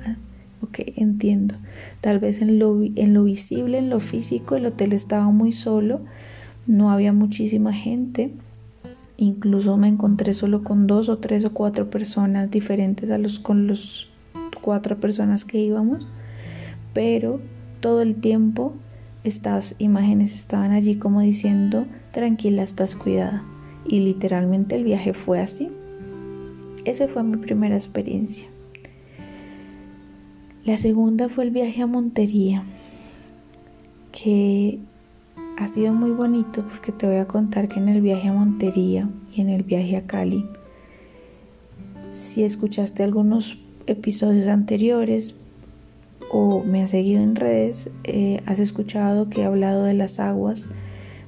ok, 0.62 0.80
entiendo. 0.96 1.54
Tal 2.00 2.18
vez 2.18 2.40
en 2.40 2.58
lo, 2.58 2.82
en 2.82 3.14
lo 3.14 3.24
visible, 3.24 3.78
en 3.78 3.90
lo 3.90 4.00
físico, 4.00 4.56
el 4.56 4.66
hotel 4.66 4.92
estaba 4.92 5.30
muy 5.30 5.52
solo, 5.52 6.00
no 6.66 6.90
había 6.90 7.12
muchísima 7.12 7.72
gente. 7.72 8.32
Incluso 9.20 9.76
me 9.76 9.88
encontré 9.88 10.32
solo 10.32 10.62
con 10.62 10.86
dos 10.86 11.08
o 11.08 11.18
tres 11.18 11.44
o 11.44 11.52
cuatro 11.52 11.90
personas 11.90 12.52
diferentes 12.52 13.10
a 13.10 13.18
los 13.18 13.40
con 13.40 13.66
los 13.66 14.08
cuatro 14.62 15.00
personas 15.00 15.44
que 15.44 15.58
íbamos, 15.58 16.06
pero 16.94 17.40
todo 17.80 18.00
el 18.00 18.14
tiempo 18.14 18.74
estas 19.24 19.74
imágenes 19.78 20.36
estaban 20.36 20.70
allí 20.70 20.94
como 20.96 21.20
diciendo, 21.20 21.86
tranquila, 22.12 22.62
estás 22.62 22.94
cuidada. 22.94 23.42
Y 23.86 24.00
literalmente 24.00 24.76
el 24.76 24.84
viaje 24.84 25.14
fue 25.14 25.40
así. 25.40 25.68
Esa 26.84 27.08
fue 27.08 27.24
mi 27.24 27.38
primera 27.38 27.74
experiencia. 27.74 28.48
La 30.64 30.76
segunda 30.76 31.28
fue 31.28 31.44
el 31.44 31.50
viaje 31.50 31.82
a 31.82 31.86
Montería, 31.86 32.62
que 34.12 34.78
ha 35.58 35.66
sido 35.66 35.92
muy 35.92 36.12
bonito 36.12 36.62
porque 36.62 36.92
te 36.92 37.06
voy 37.06 37.16
a 37.16 37.26
contar 37.26 37.66
que 37.66 37.80
en 37.80 37.88
el 37.88 38.00
viaje 38.00 38.28
a 38.28 38.32
Montería 38.32 39.10
y 39.34 39.40
en 39.40 39.50
el 39.50 39.64
viaje 39.64 39.96
a 39.96 40.06
Cali, 40.06 40.48
si 42.12 42.44
escuchaste 42.44 43.02
algunos 43.02 43.58
episodios 43.86 44.46
anteriores, 44.46 45.34
o 46.30 46.62
me 46.62 46.82
has 46.82 46.90
seguido 46.90 47.22
en 47.22 47.34
redes, 47.34 47.90
eh, 48.04 48.40
has 48.46 48.60
escuchado 48.60 49.30
que 49.30 49.40
he 49.40 49.44
hablado 49.44 49.82
de 49.82 49.94
las 49.94 50.20
aguas, 50.20 50.68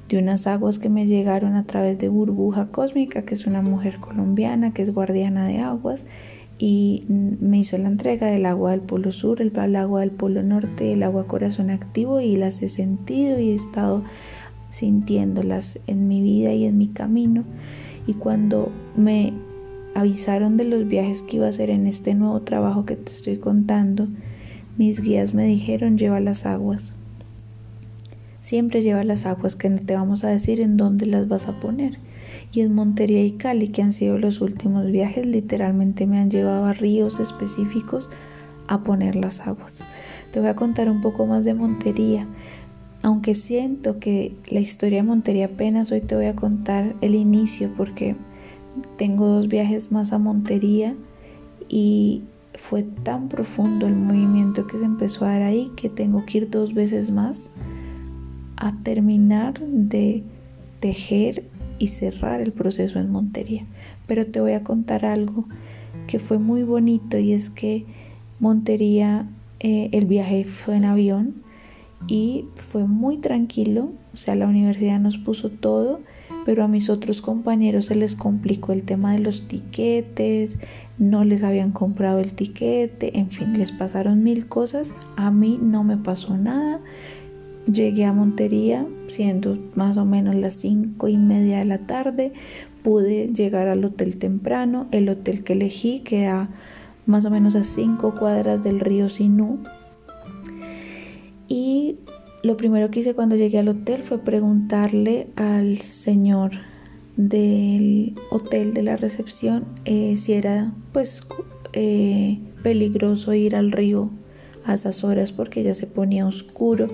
de 0.08 0.18
unas 0.18 0.46
aguas 0.46 0.78
que 0.78 0.90
me 0.90 1.06
llegaron 1.06 1.56
a 1.56 1.64
través 1.64 1.98
de 1.98 2.08
Burbuja 2.08 2.68
Cósmica, 2.68 3.22
que 3.22 3.34
es 3.34 3.46
una 3.46 3.62
mujer 3.62 3.98
colombiana 3.98 4.72
que 4.72 4.82
es 4.82 4.94
guardiana 4.94 5.46
de 5.46 5.58
aguas 5.58 6.04
y 6.62 7.06
me 7.08 7.60
hizo 7.60 7.78
la 7.78 7.88
entrega 7.88 8.26
del 8.26 8.44
agua 8.44 8.72
del 8.72 8.82
Polo 8.82 9.12
Sur, 9.12 9.40
el, 9.40 9.50
agua 9.76 10.00
del 10.00 10.10
Polo 10.10 10.42
Norte, 10.42 10.92
el 10.92 11.02
agua 11.02 11.26
corazón 11.26 11.70
activo 11.70 12.20
y 12.20 12.36
las 12.36 12.62
he 12.62 12.68
sentido 12.68 13.40
y 13.40 13.52
he 13.52 13.54
estado 13.54 14.04
sintiéndolas 14.68 15.80
en 15.86 16.06
mi 16.06 16.20
vida 16.20 16.52
y 16.52 16.66
en 16.66 16.76
mi 16.76 16.88
camino. 16.88 17.44
Y 18.06 18.12
cuando 18.12 18.70
me 18.94 19.32
avisaron 19.94 20.58
de 20.58 20.64
los 20.64 20.86
viajes 20.86 21.22
que 21.22 21.38
iba 21.38 21.46
a 21.46 21.48
hacer 21.48 21.70
en 21.70 21.86
este 21.86 22.14
nuevo 22.14 22.42
trabajo 22.42 22.84
que 22.84 22.96
te 22.96 23.10
estoy 23.10 23.38
contando, 23.38 24.08
mis 24.76 25.00
guías 25.00 25.32
me 25.32 25.46
dijeron 25.46 25.96
lleva 25.96 26.20
las 26.20 26.44
aguas. 26.44 26.94
Siempre 28.42 28.82
lleva 28.82 29.02
las 29.02 29.24
aguas 29.24 29.56
que 29.56 29.70
te 29.70 29.96
vamos 29.96 30.24
a 30.24 30.28
decir 30.28 30.60
en 30.60 30.76
dónde 30.76 31.06
las 31.06 31.26
vas 31.26 31.48
a 31.48 31.58
poner. 31.58 31.96
Y 32.52 32.62
en 32.62 32.74
Montería 32.74 33.24
y 33.24 33.32
Cali, 33.32 33.68
que 33.68 33.82
han 33.82 33.92
sido 33.92 34.18
los 34.18 34.40
últimos 34.40 34.86
viajes, 34.86 35.24
literalmente 35.24 36.06
me 36.06 36.18
han 36.18 36.30
llevado 36.30 36.64
a 36.64 36.72
ríos 36.72 37.20
específicos 37.20 38.10
a 38.66 38.82
poner 38.82 39.16
las 39.16 39.40
aguas. 39.40 39.84
Te 40.32 40.40
voy 40.40 40.48
a 40.48 40.56
contar 40.56 40.90
un 40.90 41.00
poco 41.00 41.26
más 41.26 41.44
de 41.44 41.54
Montería. 41.54 42.26
Aunque 43.02 43.34
siento 43.34 43.98
que 43.98 44.34
la 44.50 44.60
historia 44.60 44.98
de 44.98 45.08
Montería 45.08 45.46
apenas 45.46 45.90
hoy 45.90 46.00
te 46.00 46.14
voy 46.14 46.26
a 46.26 46.36
contar 46.36 46.96
el 47.00 47.14
inicio 47.14 47.72
porque 47.76 48.16
tengo 48.96 49.26
dos 49.26 49.48
viajes 49.48 49.90
más 49.90 50.12
a 50.12 50.18
Montería 50.18 50.94
y 51.68 52.24
fue 52.54 52.82
tan 52.82 53.28
profundo 53.28 53.86
el 53.86 53.96
movimiento 53.96 54.66
que 54.66 54.78
se 54.78 54.84
empezó 54.84 55.24
a 55.24 55.30
dar 55.30 55.42
ahí 55.42 55.70
que 55.76 55.88
tengo 55.88 56.24
que 56.26 56.38
ir 56.38 56.50
dos 56.50 56.74
veces 56.74 57.10
más 57.10 57.50
a 58.56 58.76
terminar 58.82 59.58
de 59.60 60.22
tejer 60.80 61.44
y 61.80 61.88
cerrar 61.88 62.40
el 62.40 62.52
proceso 62.52 63.00
en 63.00 63.10
Montería. 63.10 63.66
Pero 64.06 64.26
te 64.26 64.40
voy 64.40 64.52
a 64.52 64.62
contar 64.62 65.04
algo 65.04 65.46
que 66.06 66.20
fue 66.20 66.38
muy 66.38 66.62
bonito 66.62 67.18
y 67.18 67.32
es 67.32 67.50
que 67.50 67.84
Montería, 68.38 69.28
eh, 69.58 69.88
el 69.92 70.06
viaje 70.06 70.44
fue 70.44 70.76
en 70.76 70.84
avión 70.84 71.42
y 72.06 72.44
fue 72.54 72.86
muy 72.86 73.16
tranquilo, 73.16 73.90
o 74.14 74.16
sea, 74.16 74.36
la 74.36 74.46
universidad 74.46 75.00
nos 75.00 75.18
puso 75.18 75.50
todo 75.50 76.00
pero 76.44 76.64
a 76.64 76.68
mis 76.68 76.88
otros 76.88 77.22
compañeros 77.22 77.86
se 77.86 77.94
les 77.94 78.14
complicó 78.14 78.72
el 78.72 78.82
tema 78.82 79.12
de 79.12 79.18
los 79.18 79.46
tiquetes, 79.46 80.58
no 80.98 81.24
les 81.24 81.42
habían 81.42 81.70
comprado 81.70 82.18
el 82.18 82.34
tiquete, 82.34 83.18
en 83.18 83.30
fin, 83.30 83.58
les 83.58 83.72
pasaron 83.72 84.22
mil 84.22 84.46
cosas, 84.46 84.92
a 85.16 85.30
mí 85.30 85.58
no 85.60 85.84
me 85.84 85.96
pasó 85.96 86.36
nada. 86.36 86.80
Llegué 87.72 88.04
a 88.04 88.12
Montería 88.12 88.86
siendo 89.06 89.58
más 89.74 89.96
o 89.96 90.04
menos 90.04 90.34
las 90.34 90.54
cinco 90.54 91.08
y 91.08 91.16
media 91.16 91.58
de 91.58 91.64
la 91.66 91.86
tarde, 91.86 92.32
pude 92.82 93.28
llegar 93.28 93.68
al 93.68 93.84
hotel 93.84 94.16
temprano, 94.16 94.88
el 94.90 95.08
hotel 95.08 95.44
que 95.44 95.52
elegí 95.52 96.00
queda 96.00 96.48
más 97.06 97.24
o 97.24 97.30
menos 97.30 97.54
a 97.56 97.64
cinco 97.64 98.14
cuadras 98.14 98.62
del 98.62 98.80
río 98.80 99.08
Sinú. 99.08 99.58
Y 101.48 101.98
lo 102.42 102.56
primero 102.56 102.90
que 102.90 103.00
hice 103.00 103.14
cuando 103.14 103.36
llegué 103.36 103.58
al 103.58 103.68
hotel 103.68 104.02
fue 104.02 104.18
preguntarle 104.18 105.28
al 105.36 105.78
señor 105.78 106.52
del 107.16 108.14
hotel 108.30 108.72
de 108.72 108.82
la 108.82 108.96
recepción 108.96 109.66
eh, 109.84 110.16
si 110.16 110.32
era 110.32 110.72
pues 110.92 111.22
eh, 111.74 112.38
peligroso 112.62 113.34
ir 113.34 113.54
al 113.54 113.72
río 113.72 114.10
a 114.64 114.74
esas 114.74 115.04
horas 115.04 115.32
porque 115.32 115.62
ya 115.62 115.74
se 115.74 115.86
ponía 115.86 116.26
oscuro 116.26 116.88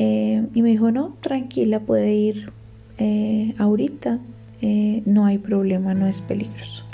eh, 0.00 0.46
y 0.54 0.62
me 0.62 0.70
dijo 0.70 0.92
no 0.92 1.16
tranquila 1.20 1.80
puede 1.80 2.14
ir 2.14 2.52
ahorita. 3.58 4.20
No 5.04 5.24
hay 5.24 5.38
problema 5.38 5.94
no 5.94 6.08
es 6.08 6.20
peligroso 6.20 6.84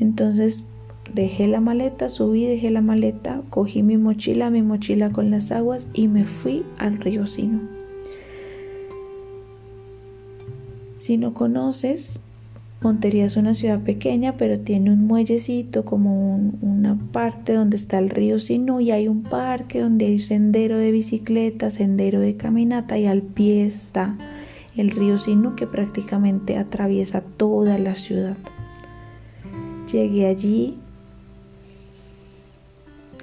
entonces 0.00 0.64
dejé 1.12 1.46
la 1.46 1.60
maleta 1.60 2.08
subí 2.08 2.46
dejé 2.46 2.70
la 2.70 2.80
maleta 2.80 3.42
cogí 3.50 3.82
mi 3.82 3.98
mochila 3.98 4.48
mi 4.48 4.62
mochila 4.62 5.10
con 5.10 5.30
las 5.30 5.52
aguas 5.52 5.88
y 5.92 6.08
me 6.08 6.24
fui 6.24 6.64
al 6.78 6.96
río 6.96 7.26
Sino. 7.26 7.60
Si 10.96 11.16
no 11.16 11.34
conoces, 11.34 12.20
Montería 12.82 13.26
es 13.26 13.36
una 13.36 13.54
ciudad 13.54 13.80
pequeña, 13.80 14.36
pero 14.36 14.58
tiene 14.58 14.90
un 14.90 15.06
muellecito 15.06 15.84
como 15.84 16.34
una 16.60 16.98
parte 17.12 17.52
donde 17.52 17.76
está 17.76 17.98
el 17.98 18.08
río 18.08 18.40
Sinú 18.40 18.80
y 18.80 18.90
hay 18.90 19.06
un 19.06 19.22
parque 19.22 19.80
donde 19.80 20.06
hay 20.06 20.18
sendero 20.18 20.78
de 20.78 20.90
bicicleta, 20.90 21.70
sendero 21.70 22.18
de 22.18 22.36
caminata 22.36 22.98
y 22.98 23.06
al 23.06 23.22
pie 23.22 23.64
está 23.64 24.18
el 24.76 24.90
río 24.90 25.18
Sinú 25.18 25.54
que 25.54 25.68
prácticamente 25.68 26.58
atraviesa 26.58 27.20
toda 27.20 27.78
la 27.78 27.94
ciudad. 27.94 28.36
Llegué 29.92 30.26
allí 30.26 30.76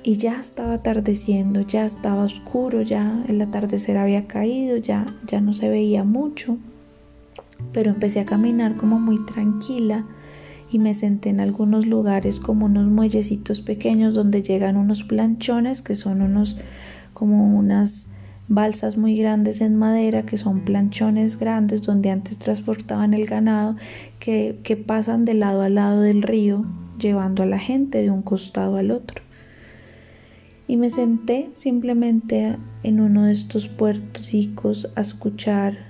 y 0.03 0.15
ya 0.15 0.39
estaba 0.39 0.75
atardeciendo, 0.75 1.61
ya 1.61 1.85
estaba 1.85 2.23
oscuro, 2.23 2.81
ya 2.81 3.25
el 3.27 3.41
atardecer 3.41 3.97
había 3.97 4.25
caído, 4.25 4.77
ya, 4.77 5.05
ya 5.27 5.41
no 5.41 5.53
se 5.53 5.67
veía 5.67 6.05
mucho 6.05 6.57
pero 7.73 7.91
empecé 7.91 8.19
a 8.19 8.25
caminar 8.25 8.77
como 8.77 8.99
muy 8.99 9.23
tranquila 9.25 10.05
y 10.71 10.79
me 10.79 10.93
senté 10.93 11.29
en 11.29 11.39
algunos 11.39 11.85
lugares 11.85 12.39
como 12.39 12.67
unos 12.67 12.87
muellecitos 12.87 13.61
pequeños 13.61 14.13
donde 14.13 14.41
llegan 14.41 14.77
unos 14.77 15.03
planchones 15.03 15.81
que 15.81 15.95
son 15.95 16.21
unos 16.21 16.57
como 17.13 17.57
unas 17.57 18.07
balsas 18.47 18.97
muy 18.97 19.15
grandes 19.15 19.61
en 19.61 19.75
madera 19.75 20.25
que 20.25 20.37
son 20.37 20.61
planchones 20.61 21.37
grandes 21.37 21.81
donde 21.81 22.11
antes 22.11 22.37
transportaban 22.37 23.13
el 23.13 23.25
ganado 23.25 23.75
que, 24.19 24.59
que 24.63 24.75
pasan 24.77 25.25
de 25.25 25.33
lado 25.33 25.61
a 25.61 25.69
lado 25.69 26.01
del 26.01 26.21
río 26.21 26.65
llevando 26.99 27.43
a 27.43 27.47
la 27.47 27.59
gente 27.59 28.01
de 28.01 28.11
un 28.11 28.21
costado 28.21 28.75
al 28.75 28.91
otro. 28.91 29.23
Y 30.67 30.77
me 30.77 30.91
senté 30.91 31.49
simplemente 31.53 32.57
en 32.83 33.01
uno 33.01 33.25
de 33.25 33.33
estos 33.33 33.67
puertos 33.67 34.29
a 34.95 35.01
escuchar 35.01 35.88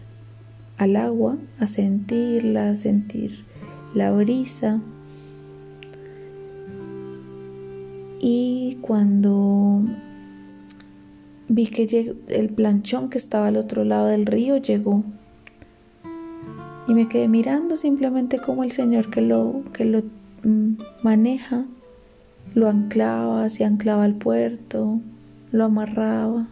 al 0.80 0.96
agua, 0.96 1.38
a 1.60 1.68
sentirla, 1.68 2.72
a 2.72 2.76
sentir 2.76 3.46
la 3.94 4.12
brisa. 4.12 4.82
Y 8.22 8.80
cuando 8.82 9.84
vi 11.48 11.68
que 11.68 12.16
el 12.28 12.50
planchón 12.50 13.10
que 13.10 13.18
estaba 13.18 13.48
al 13.48 13.58
otro 13.58 13.84
lado 13.84 14.08
del 14.08 14.26
río 14.26 14.58
llegó 14.58 15.04
y 16.88 16.94
me 16.94 17.08
quedé 17.08 17.28
mirando 17.28 17.76
simplemente 17.76 18.40
como 18.40 18.64
el 18.64 18.72
señor 18.72 19.12
que 19.12 19.22
lo, 19.22 19.64
que 19.74 19.86
lo 19.86 20.04
mm, 20.44 20.74
maneja 21.04 21.66
lo 22.56 22.68
anclaba, 22.68 23.48
se 23.50 23.64
anclaba 23.64 24.06
al 24.06 24.16
puerto, 24.16 25.00
lo 25.52 25.66
amarraba. 25.66 26.48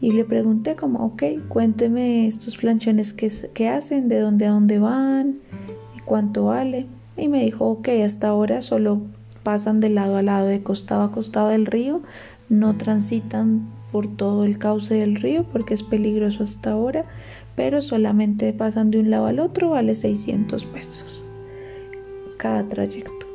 Y 0.00 0.12
le 0.12 0.24
pregunté 0.24 0.76
como, 0.76 1.04
ok, 1.06 1.22
cuénteme 1.48 2.26
estos 2.26 2.56
planchones 2.56 3.12
que, 3.12 3.68
hacen, 3.68 4.08
de 4.08 4.20
dónde 4.20 4.46
a 4.46 4.50
dónde 4.50 4.78
van, 4.78 5.38
cuánto 6.04 6.46
vale. 6.46 6.86
Y 7.16 7.28
me 7.28 7.42
dijo, 7.44 7.66
ok, 7.66 7.88
hasta 8.04 8.28
ahora 8.28 8.60
solo 8.60 9.00
pasan 9.42 9.80
de 9.80 9.88
lado 9.88 10.16
a 10.16 10.22
lado, 10.22 10.48
de 10.48 10.62
costado 10.62 11.02
a 11.02 11.12
costado 11.12 11.48
del 11.48 11.66
río, 11.66 12.02
no 12.48 12.76
transitan 12.76 13.68
por 13.90 14.06
todo 14.06 14.44
el 14.44 14.58
cauce 14.58 14.94
del 14.94 15.16
río 15.16 15.44
porque 15.44 15.72
es 15.72 15.82
peligroso 15.82 16.44
hasta 16.44 16.72
ahora, 16.72 17.06
pero 17.54 17.80
solamente 17.80 18.52
pasan 18.52 18.90
de 18.90 19.00
un 19.00 19.10
lado 19.10 19.26
al 19.26 19.40
otro, 19.40 19.70
vale 19.70 19.94
600 19.94 20.66
pesos 20.66 21.22
cada 22.36 22.68
trayecto. 22.68 23.26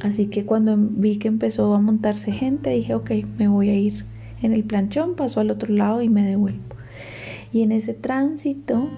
Así 0.00 0.26
que 0.26 0.46
cuando 0.46 0.76
vi 0.78 1.18
que 1.18 1.28
empezó 1.28 1.74
a 1.74 1.80
montarse 1.80 2.32
gente, 2.32 2.70
dije, 2.70 2.94
ok, 2.94 3.10
me 3.36 3.48
voy 3.48 3.68
a 3.68 3.74
ir 3.74 4.04
en 4.42 4.52
el 4.52 4.64
planchón, 4.64 5.14
paso 5.14 5.40
al 5.40 5.50
otro 5.50 5.72
lado 5.74 6.02
y 6.02 6.08
me 6.08 6.22
devuelvo. 6.22 6.76
Y 7.52 7.62
en 7.62 7.72
ese 7.72 7.94
tránsito 7.94 8.88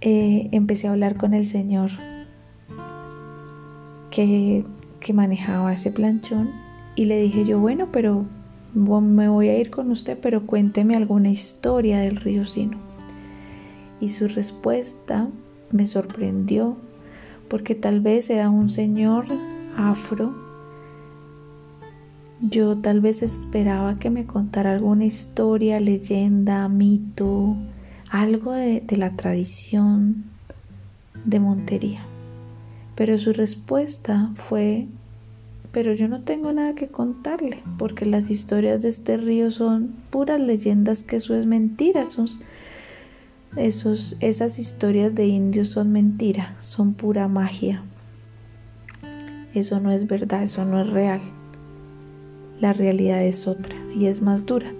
eh, 0.00 0.48
empecé 0.52 0.88
a 0.88 0.92
hablar 0.92 1.16
con 1.16 1.34
el 1.34 1.46
señor 1.46 1.90
que, 4.10 4.64
que 5.00 5.12
manejaba 5.12 5.72
ese 5.72 5.90
planchón 5.90 6.50
y 6.94 7.04
le 7.04 7.20
dije 7.20 7.44
yo, 7.44 7.60
bueno, 7.60 7.88
pero 7.92 8.26
me 8.74 9.28
voy 9.28 9.48
a 9.48 9.58
ir 9.58 9.70
con 9.70 9.90
usted, 9.90 10.18
pero 10.20 10.44
cuénteme 10.44 10.96
alguna 10.96 11.30
historia 11.30 11.98
del 11.98 12.16
río 12.16 12.44
Sino. 12.44 12.78
Y 14.00 14.10
su 14.10 14.28
respuesta 14.28 15.28
me 15.70 15.86
sorprendió 15.86 16.76
porque 17.48 17.74
tal 17.74 18.00
vez 18.00 18.30
era 18.30 18.50
un 18.50 18.68
señor 18.68 19.26
afro 19.76 20.47
yo 22.40 22.76
tal 22.78 23.00
vez 23.00 23.22
esperaba 23.22 23.98
que 23.98 24.10
me 24.10 24.24
contara 24.24 24.72
alguna 24.72 25.04
historia, 25.04 25.80
leyenda, 25.80 26.68
mito, 26.68 27.56
algo 28.10 28.52
de, 28.52 28.84
la 28.96 29.16
tradición 29.16 30.24
de 31.24 31.40
Montería. 31.40 32.02
Pero 32.94 33.18
su 33.18 33.32
respuesta 33.32 34.30
fue, 34.34 34.86
pero 35.72 35.92
yo 35.94 36.08
no 36.08 36.22
tengo 36.22 36.52
nada 36.52 36.74
que 36.74 36.88
contarle, 36.88 37.62
porque 37.76 38.06
las 38.06 38.30
historias 38.30 38.82
de 38.82 38.88
este 38.88 39.16
río 39.16 39.50
son 39.50 39.94
puras 40.10 40.40
leyendas 40.40 41.02
que 41.02 41.16
eso 41.16 41.34
es 41.34 41.44
mentira, 41.44 42.02
esos, 43.56 44.16
esas 44.20 44.58
historias 44.58 45.14
de 45.14 45.26
indios 45.26 45.68
son 45.68 45.90
mentira, 45.90 46.56
son 46.60 46.94
pura 46.94 47.26
magia. 47.26 47.82
Eso 49.54 49.80
no 49.80 49.90
es 49.90 50.06
verdad, 50.06 50.44
eso 50.44 50.64
no 50.64 50.80
es 50.80 50.88
real 50.88 51.20
la 52.60 52.72
realidad 52.72 53.22
es 53.22 53.46
otra 53.46 53.76
y 53.94 54.06
es 54.06 54.20
más 54.20 54.46
dura. 54.46 54.72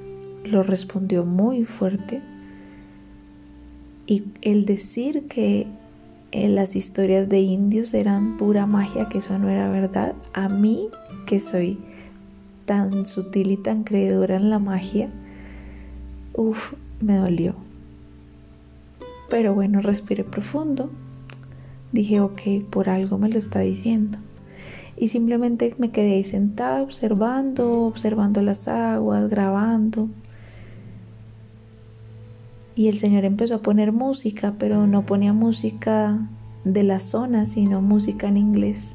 Lo 0.45 0.63
respondió 0.63 1.25
muy 1.25 1.65
fuerte. 1.65 2.23
Y 4.07 4.25
el 4.43 4.65
decir 4.65 5.29
que 5.29 5.67
eh, 6.33 6.49
las 6.49 6.75
historias 6.77 7.29
de 7.29 7.41
indios 7.41 7.93
eran 7.95 8.37
pura 8.37 8.67
magia, 8.67 9.09
que 9.09 9.19
eso 9.19 9.39
no 9.39 9.49
era 9.49 9.71
verdad, 9.71 10.15
a 10.33 10.49
mí 10.49 10.89
que 11.27 11.39
soy 11.39 11.79
tan 12.65 13.07
sutil 13.07 13.51
y 13.51 13.57
tan 13.57 13.85
creedora 13.85 14.37
en 14.37 14.51
la 14.51 14.59
magia, 14.59 15.11
uff, 16.35 16.73
me 17.01 17.17
dolió. 17.17 17.55
Pero 19.29 19.55
bueno, 19.55 19.83
respiré 19.83 20.25
profundo. 20.25 20.91
Dije, 21.93 22.21
ok, 22.21 22.41
por 22.71 22.89
algo 22.89 23.19
me 23.19 23.29
lo 23.29 23.39
está 23.39 23.61
diciendo 23.61 24.19
y 25.01 25.09
simplemente 25.09 25.75
me 25.79 25.91
quedé 25.91 26.15
ahí 26.15 26.25
sentada 26.25 26.83
observando, 26.83 27.85
observando 27.85 28.43
las 28.43 28.67
aguas, 28.67 29.29
grabando. 29.29 30.09
Y 32.75 32.89
el 32.89 32.99
Señor 32.99 33.25
empezó 33.25 33.57
a 33.57 33.63
poner 33.63 33.93
música, 33.93 34.55
pero 34.59 34.87
no 34.87 35.07
ponía 35.07 35.33
música 35.33 36.29
de 36.65 36.83
la 36.83 37.01
zona, 37.01 37.47
sino 37.47 37.81
música 37.81 38.29
en 38.29 38.37
inglés. 38.37 38.93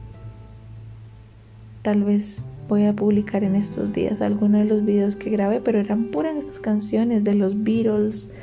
Tal 1.82 2.04
vez 2.04 2.44
voy 2.68 2.86
a 2.86 2.94
publicar 2.94 3.44
en 3.44 3.56
estos 3.56 3.94
días 3.94 4.22
algunos 4.22 4.62
de 4.64 4.66
los 4.66 4.86
videos 4.86 5.16
que 5.16 5.30
grabé, 5.30 5.62
pero 5.62 5.80
eran 5.80 6.06
puras 6.06 6.36
canciones 6.62 7.24
de 7.24 7.36
los 7.36 7.64
Beatles, 7.64 8.34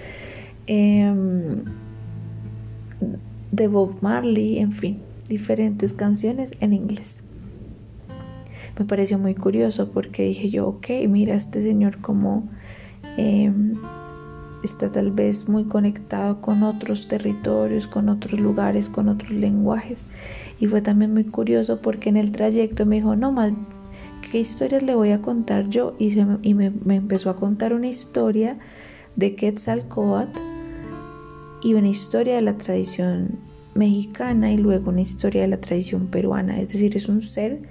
em, 0.67 1.65
de 3.51 3.69
Bob 3.69 3.97
Marley, 4.01 4.59
en 4.59 4.73
fin, 4.73 4.99
diferentes 5.29 5.93
canciones 5.93 6.53
en 6.61 6.73
inglés 6.73 7.25
me 8.79 8.85
pareció 8.85 9.19
muy 9.19 9.35
curioso 9.35 9.91
porque 9.93 10.25
dije 10.25 10.51
yo, 10.51 10.69
ok, 10.69 10.89
mira 11.09 11.35
este 11.35 11.63
señor 11.63 12.01
como 12.01 12.49
em, 13.17 13.77
está 14.63 14.91
tal 14.93 15.11
vez 15.11 15.49
muy 15.49 15.65
conectado 15.65 16.41
con 16.41 16.63
otros 16.63 17.09
territorios, 17.09 17.87
con 17.87 18.09
otros 18.09 18.41
lugares, 18.41 18.89
con 18.89 19.09
otros 19.09 19.33
lenguajes. 19.33 20.07
Y 20.59 20.67
fue 20.67 20.83
también 20.83 21.13
muy 21.13 21.25
curioso 21.25 21.81
porque 21.81 22.09
en 22.09 22.17
el 22.17 22.33
trayecto 22.33 22.87
me 22.87 22.97
dijo, 22.97 23.17
no, 23.17 23.33
más, 23.33 23.53
¿qué 24.31 24.41
historias 24.41 24.83
le 24.83 24.95
voy 24.95 25.13
a 25.13 25.23
contar 25.23 25.69
yo? 25.69 25.95
Y, 25.99 26.15
me, 26.55 26.71
me, 26.71 26.97
empezó 26.97 27.31
a 27.31 27.37
contar 27.37 27.73
una 27.73 27.89
historia 27.89 28.59
de 29.17 29.35
Quetzalcoatl 29.35 30.39
y 31.63 31.75
una 31.75 31.89
historia 31.89 32.37
de 32.37 32.43
la 32.43 32.57
tradición 32.57 33.39
mexicana 33.75 34.53
y 34.53 34.59
luego 34.59 34.91
una 34.91 35.01
historia 35.01 35.43
de 35.43 35.49
la 35.49 35.61
tradición 35.61 36.09
peruana. 36.09 36.61
Es 36.61 36.69
decir, 36.69 36.97
es 36.97 37.09
un 37.09 37.23
ser 37.23 37.63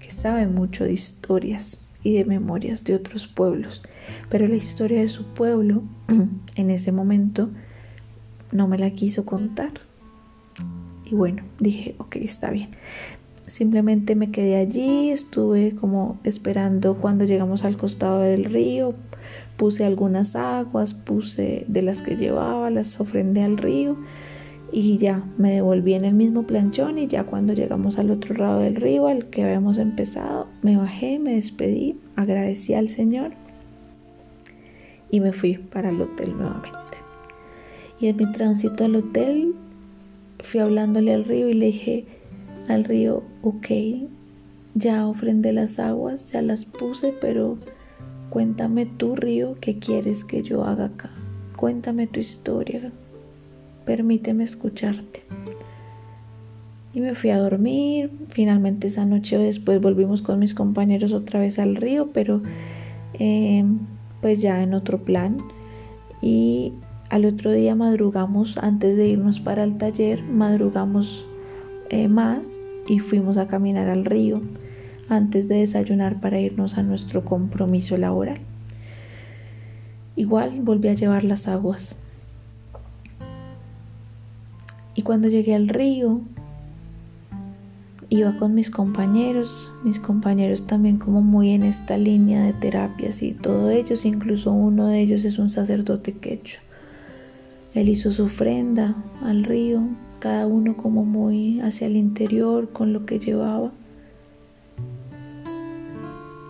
que 0.00 0.10
sabe 0.10 0.46
mucho 0.46 0.84
de 0.84 0.92
historias 0.92 1.80
y 2.02 2.14
de 2.14 2.24
memorias 2.24 2.84
de 2.84 2.94
otros 2.94 3.26
pueblos. 3.26 3.82
Pero 4.28 4.48
la 4.48 4.56
historia 4.56 5.00
de 5.00 5.08
su 5.08 5.24
pueblo 5.24 5.82
en 6.56 6.70
ese 6.70 6.92
momento 6.92 7.50
no 8.52 8.68
me 8.68 8.78
la 8.78 8.90
quiso 8.90 9.24
contar. 9.24 9.72
Y 11.04 11.14
bueno, 11.14 11.42
dije, 11.58 11.94
ok, 11.98 12.16
está 12.16 12.50
bien. 12.50 12.70
Simplemente 13.46 14.14
me 14.14 14.30
quedé 14.30 14.56
allí, 14.56 15.10
estuve 15.10 15.74
como 15.74 16.20
esperando 16.22 16.96
cuando 16.98 17.24
llegamos 17.24 17.64
al 17.64 17.78
costado 17.78 18.20
del 18.20 18.44
río, 18.44 18.94
puse 19.56 19.86
algunas 19.86 20.36
aguas, 20.36 20.92
puse 20.92 21.64
de 21.66 21.80
las 21.80 22.02
que 22.02 22.16
llevaba, 22.16 22.68
las 22.68 23.00
ofrendé 23.00 23.42
al 23.42 23.56
río 23.56 23.96
y 24.70 24.98
ya 24.98 25.24
me 25.38 25.52
devolví 25.52 25.94
en 25.94 26.04
el 26.04 26.14
mismo 26.14 26.46
planchón 26.46 26.98
y 26.98 27.06
ya 27.06 27.24
cuando 27.24 27.52
llegamos 27.52 27.98
al 27.98 28.10
otro 28.10 28.34
lado 28.34 28.60
del 28.60 28.76
río 28.76 29.06
al 29.06 29.26
que 29.26 29.42
habíamos 29.42 29.78
empezado, 29.78 30.46
me 30.62 30.76
bajé, 30.76 31.18
me 31.18 31.34
despedí, 31.34 31.98
agradecí 32.16 32.74
al 32.74 32.88
Señor 32.88 33.32
y 35.10 35.20
me 35.20 35.32
fui 35.32 35.56
para 35.56 35.88
el 35.88 36.00
hotel 36.00 36.36
nuevamente. 36.36 36.98
Y 38.00 38.08
en 38.08 38.16
mi 38.16 38.30
tránsito 38.30 38.84
al 38.84 38.96
hotel 38.96 39.54
fui 40.40 40.60
hablándole 40.60 41.14
al 41.14 41.24
río 41.24 41.48
y 41.48 41.54
le 41.54 41.66
dije 41.66 42.06
al 42.68 42.84
río, 42.84 43.22
ok, 43.42 43.66
ya 44.74 45.06
ofrendé 45.08 45.52
las 45.52 45.78
aguas, 45.78 46.26
ya 46.26 46.42
las 46.42 46.66
puse, 46.66 47.14
pero 47.18 47.58
cuéntame 48.28 48.84
tú 48.84 49.16
río, 49.16 49.56
¿qué 49.60 49.78
quieres 49.78 50.24
que 50.24 50.42
yo 50.42 50.64
haga 50.64 50.86
acá? 50.86 51.10
Cuéntame 51.56 52.06
tu 52.06 52.20
historia, 52.20 52.92
permíteme 53.88 54.44
escucharte. 54.44 55.22
Y 56.92 57.00
me 57.00 57.14
fui 57.14 57.30
a 57.30 57.38
dormir, 57.38 58.10
finalmente 58.28 58.88
esa 58.88 59.06
noche 59.06 59.38
después 59.38 59.80
volvimos 59.80 60.20
con 60.20 60.38
mis 60.38 60.52
compañeros 60.52 61.14
otra 61.14 61.40
vez 61.40 61.58
al 61.58 61.74
río, 61.74 62.10
pero 62.12 62.42
eh, 63.18 63.64
pues 64.20 64.42
ya 64.42 64.62
en 64.62 64.74
otro 64.74 64.98
plan. 65.04 65.38
Y 66.20 66.74
al 67.08 67.24
otro 67.24 67.50
día 67.50 67.74
madrugamos, 67.74 68.58
antes 68.58 68.94
de 68.98 69.08
irnos 69.08 69.40
para 69.40 69.64
el 69.64 69.78
taller, 69.78 70.22
madrugamos 70.22 71.24
eh, 71.88 72.08
más 72.08 72.62
y 72.86 72.98
fuimos 72.98 73.38
a 73.38 73.48
caminar 73.48 73.88
al 73.88 74.04
río 74.04 74.42
antes 75.08 75.48
de 75.48 75.60
desayunar 75.60 76.20
para 76.20 76.38
irnos 76.38 76.76
a 76.76 76.82
nuestro 76.82 77.24
compromiso 77.24 77.96
laboral. 77.96 78.40
Igual 80.14 80.60
volví 80.60 80.88
a 80.88 80.94
llevar 80.94 81.24
las 81.24 81.48
aguas. 81.48 81.96
Y 84.98 85.02
cuando 85.02 85.28
llegué 85.28 85.54
al 85.54 85.68
río, 85.68 86.22
iba 88.08 88.36
con 88.36 88.56
mis 88.56 88.68
compañeros, 88.68 89.72
mis 89.84 90.00
compañeros 90.00 90.66
también 90.66 90.98
como 90.98 91.22
muy 91.22 91.50
en 91.50 91.62
esta 91.62 91.96
línea 91.96 92.42
de 92.42 92.52
terapias 92.52 93.22
y 93.22 93.30
todos 93.30 93.70
ellos, 93.70 94.04
incluso 94.04 94.50
uno 94.50 94.88
de 94.88 94.98
ellos 94.98 95.24
es 95.24 95.38
un 95.38 95.50
sacerdote 95.50 96.14
quechua. 96.14 96.60
Él 97.74 97.88
hizo 97.88 98.10
su 98.10 98.24
ofrenda 98.24 98.96
al 99.22 99.44
río, 99.44 99.82
cada 100.18 100.48
uno 100.48 100.76
como 100.76 101.04
muy 101.04 101.60
hacia 101.60 101.86
el 101.86 101.94
interior 101.94 102.70
con 102.72 102.92
lo 102.92 103.06
que 103.06 103.20
llevaba. 103.20 103.70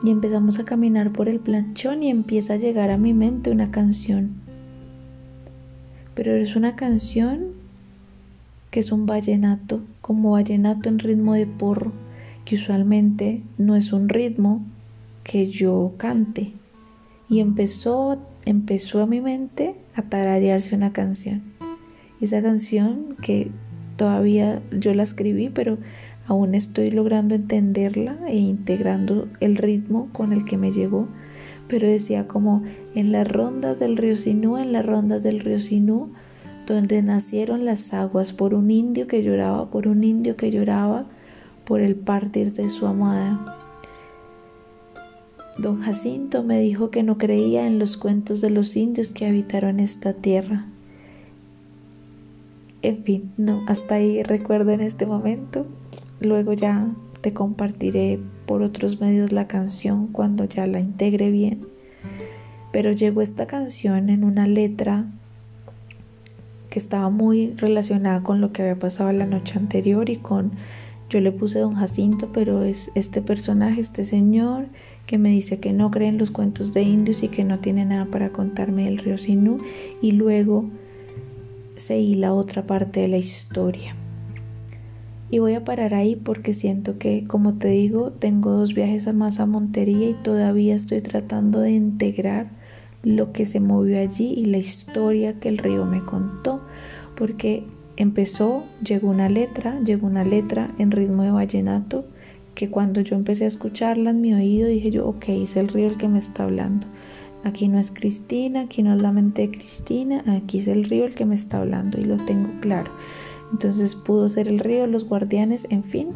Y 0.03 0.11
empezamos 0.11 0.59
a 0.59 0.65
caminar 0.65 1.13
por 1.13 1.29
el 1.29 1.39
planchón 1.39 2.03
y 2.03 2.09
empieza 2.09 2.55
a 2.55 2.57
llegar 2.57 2.91
a 2.91 2.97
mi 2.97 3.13
mente 3.13 3.51
una 3.51 3.71
canción. 3.71 4.41
Pero 6.15 6.35
es 6.35 6.57
una 6.57 6.77
canción 6.77 7.58
es 8.81 8.93
un 8.93 9.07
vallenato, 9.07 9.83
como 10.01 10.33
vallenato 10.33 10.89
en 10.89 10.99
ritmo 10.99 11.35
de 11.35 11.47
porro, 11.47 11.93
que 12.45 12.57
usualmente 12.57 13.43
no 13.59 13.77
es 13.77 13.93
un 13.93 14.09
ritmo 14.09 14.65
que 15.25 15.49
yo 15.49 15.95
cante. 15.97 16.53
Y 17.29 17.41
empezó, 17.41 18.19
empezó 18.47 19.03
a 19.03 19.07
mi 19.07 19.21
mente 19.21 19.75
a 19.95 20.03
tararearse 20.03 20.75
una 20.75 20.93
canción. 20.93 21.43
Esa 22.21 22.43
canción 22.43 23.17
que 23.23 23.51
todavía 23.97 24.63
yo 24.73 24.95
la 24.95 25.03
escribí, 25.03 25.51
pero 25.51 25.79
aún 26.27 26.55
estoy 26.55 26.91
logrando 26.91 27.35
entenderla 27.35 28.19
e 28.29 28.37
integrando 28.37 29.29
el 29.41 29.57
ritmo 29.57 30.09
con 30.13 30.33
el 30.33 30.45
que 30.45 30.57
me 30.57 30.73
llegó. 30.73 31.09
Pero 31.69 31.87
decía 31.87 32.27
como 32.27 32.63
en 32.95 33.13
las 33.13 33.29
rondas 33.29 33.79
del 33.79 33.97
río 33.97 34.17
Sinú, 34.17 34.57
en 34.57 34.73
las 34.73 34.87
rondas 34.87 35.23
del 35.23 35.41
río 35.41 35.61
Sinú, 35.61 36.13
donde 36.75 37.03
nacieron 37.03 37.65
las 37.65 37.95
aguas, 37.95 38.33
por 38.33 38.55
un 38.55 38.71
indio 38.71 39.07
que 39.07 39.23
lloraba, 39.23 39.71
por 39.71 39.89
un 39.89 40.05
indio 40.05 40.37
que 40.37 40.51
lloraba 40.51 41.07
por 41.65 41.81
el 41.81 41.97
partir 41.97 42.53
de 42.53 42.69
su 42.69 42.87
amada. 42.87 43.59
Don 45.59 45.81
Jacinto 45.81 46.45
me 46.45 46.61
dijo 46.61 46.91
que 46.91 47.03
no 47.03 47.19
creía 47.19 47.67
en 47.67 47.79
los 47.79 47.97
cuentos 47.97 48.41
de 48.41 48.51
los 48.51 48.77
indios 48.77 49.13
que 49.13 49.27
habitaron 49.27 49.81
esta 49.81 50.13
tierra. 50.13 50.67
En 52.83 53.03
fin, 53.03 53.33
no, 53.37 53.65
hasta 53.67 53.97
ahí 53.97 54.23
recuerdo 54.23 54.71
en 54.71 54.83
este 54.83 55.05
momento. 55.05 55.67
Luego 56.21 56.53
ya 56.53 56.95
te 57.23 57.33
compartiré 57.33 58.21
por 58.47 58.63
otros 58.63 59.01
medios 59.01 59.33
la 59.33 59.49
canción 59.49 60.07
cuando 60.07 60.45
ya 60.45 60.67
la 60.67 60.81
integre 60.81 61.31
bien. 61.31 61.67
Pero 62.73 62.93
llegó 62.93 63.23
esta 63.23 63.47
canción 63.47 64.11
en 64.11 64.23
una 64.23 64.47
letra 64.47 65.07
que 66.71 66.79
estaba 66.79 67.11
muy 67.11 67.55
relacionada 67.57 68.23
con 68.23 68.41
lo 68.41 68.53
que 68.53 68.63
había 68.63 68.79
pasado 68.79 69.13
la 69.13 69.27
noche 69.27 69.59
anterior 69.59 70.11
y 70.11 70.17
con 70.17 70.53
yo 71.09 71.21
le 71.23 71.33
puse 71.33 71.59
don 71.61 71.75
Jacinto, 71.75 72.31
pero 72.35 72.65
es 72.65 72.91
este 72.95 73.23
personaje, 73.23 73.81
este 73.81 74.05
señor 74.05 74.67
que 75.07 75.17
me 75.17 75.31
dice 75.31 75.59
que 75.59 75.73
no 75.73 75.91
cree 75.91 76.09
en 76.09 76.19
los 76.19 76.31
cuentos 76.31 76.75
de 76.75 76.83
indios 76.83 77.23
y 77.23 77.29
que 77.29 77.45
no 77.45 77.61
tiene 77.61 77.87
nada 77.87 78.05
para 78.05 78.31
contarme 78.31 78.85
del 78.85 78.99
río 78.99 79.17
Sinú 79.17 79.59
y 80.03 80.13
luego 80.13 80.69
seguí 81.77 82.15
la 82.15 82.35
otra 82.35 82.67
parte 82.67 83.01
de 83.01 83.09
la 83.09 83.17
historia. 83.17 83.97
Y 85.31 85.39
voy 85.39 85.55
a 85.55 85.65
parar 85.65 85.95
ahí 85.95 86.17
porque 86.17 86.53
siento 86.53 86.99
que, 86.99 87.25
como 87.25 87.55
te 87.55 87.69
digo, 87.69 88.13
tengo 88.13 88.51
dos 88.51 88.75
viajes 88.75 89.07
a 89.07 89.13
más 89.13 89.41
a 89.41 89.47
Montería 89.47 90.11
y 90.11 90.15
todavía 90.15 90.75
estoy 90.75 91.01
tratando 91.01 91.61
de 91.61 91.73
integrar 91.73 92.51
lo 93.03 93.33
que 93.33 93.47
se 93.47 93.61
movió 93.61 94.01
allí 94.01 94.35
y 94.37 94.47
la 94.47 94.59
historia 94.59 95.39
que 95.39 95.49
el 95.49 95.59
río 95.59 95.85
me 95.85 96.03
contó, 96.03 96.61
porque 97.17 97.65
empezó, 97.97 98.65
llegó 98.83 99.09
una 99.09 99.29
letra, 99.29 99.81
llegó 99.81 100.07
una 100.07 100.25
letra 100.25 100.75
en 100.79 100.91
ritmo 100.91 101.23
de 101.23 101.31
vallenato, 101.31 102.05
que 102.55 102.71
cuando 102.71 103.01
yo 103.01 103.15
empecé 103.15 103.45
a 103.45 103.49
escucharla 103.49 104.11
en 104.11 104.21
mi 104.21 104.35
oído 104.35 104.69
dije 104.69 104.91
yo, 104.91 105.07
ok, 105.07 105.29
es 105.29 105.57
el 105.57 105.69
río 105.69 105.89
el 105.89 105.97
que 105.97 106.09
me 106.09 106.19
está 106.19 106.45
hablando. 106.45 106.87
Aquí 107.45 107.69
no 107.69 107.79
es 107.79 107.93
Cristina, 107.93 108.63
aquí 108.63 108.83
no 108.83 108.95
es 108.95 109.01
la 109.01 109.13
mente 109.13 109.43
de 109.43 109.51
Cristina, 109.53 110.25
aquí 110.27 110.59
es 110.59 110.67
el 110.67 110.85
río 110.85 111.05
el 111.05 111.15
que 111.15 111.25
me 111.25 111.37
está 111.37 111.61
hablando 111.61 112.01
y 112.01 112.05
lo 112.05 112.17
tengo 112.17 112.49
claro. 112.61 112.91
Entonces 113.53 113.95
pudo 113.95 114.29
ser 114.29 114.49
el 114.49 114.59
río, 114.59 114.87
los 114.87 115.05
guardianes, 115.05 115.67
en 115.71 115.85
fin, 115.85 116.09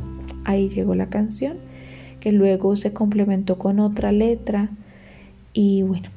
ahí 0.45 0.69
llegó 0.69 0.95
la 0.95 1.09
canción, 1.09 1.59
que 2.21 2.33
luego 2.33 2.77
se 2.77 2.93
complementó 2.93 3.59
con 3.59 3.79
otra 3.79 4.13
letra 4.13 4.71
y 5.53 5.83
bueno, 5.83 6.09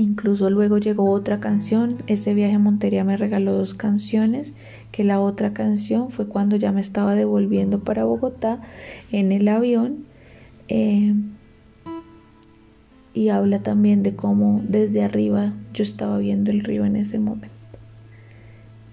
Incluso 0.00 0.48
luego 0.48 0.78
llegó 0.78 1.10
otra 1.10 1.40
canción, 1.40 1.98
ese 2.06 2.32
viaje 2.32 2.54
a 2.54 2.58
Montería 2.58 3.04
me 3.04 3.18
regaló 3.18 3.52
dos 3.52 3.74
canciones, 3.74 4.54
que 4.92 5.04
la 5.04 5.20
otra 5.20 5.52
canción 5.52 6.10
fue 6.10 6.26
cuando 6.26 6.56
ya 6.56 6.72
me 6.72 6.80
estaba 6.80 7.14
devolviendo 7.14 7.80
para 7.80 8.04
Bogotá 8.04 8.62
en 9.12 9.30
el 9.30 9.46
avión. 9.46 10.06
Eh, 10.68 11.14
y 13.12 13.28
habla 13.28 13.62
también 13.62 14.02
de 14.02 14.16
cómo 14.16 14.62
desde 14.66 15.04
arriba 15.04 15.52
yo 15.74 15.82
estaba 15.82 16.16
viendo 16.16 16.50
el 16.50 16.60
río 16.60 16.86
en 16.86 16.96
ese 16.96 17.18
momento. 17.18 17.54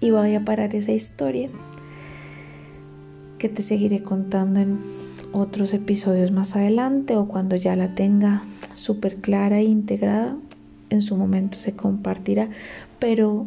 Y 0.02 0.10
voy 0.10 0.34
a 0.34 0.44
parar 0.44 0.74
esa 0.74 0.92
historia 0.92 1.48
que 3.38 3.48
te 3.48 3.62
seguiré 3.62 4.02
contando 4.02 4.60
en 4.60 4.76
otros 5.32 5.72
episodios 5.72 6.32
más 6.32 6.54
adelante 6.54 7.16
o 7.16 7.28
cuando 7.28 7.56
ya 7.56 7.76
la 7.76 7.94
tenga 7.94 8.42
súper 8.74 9.16
clara 9.16 9.60
e 9.60 9.64
integrada 9.64 10.36
en 10.90 11.02
su 11.02 11.16
momento 11.16 11.58
se 11.58 11.74
compartirá, 11.74 12.48
pero 12.98 13.46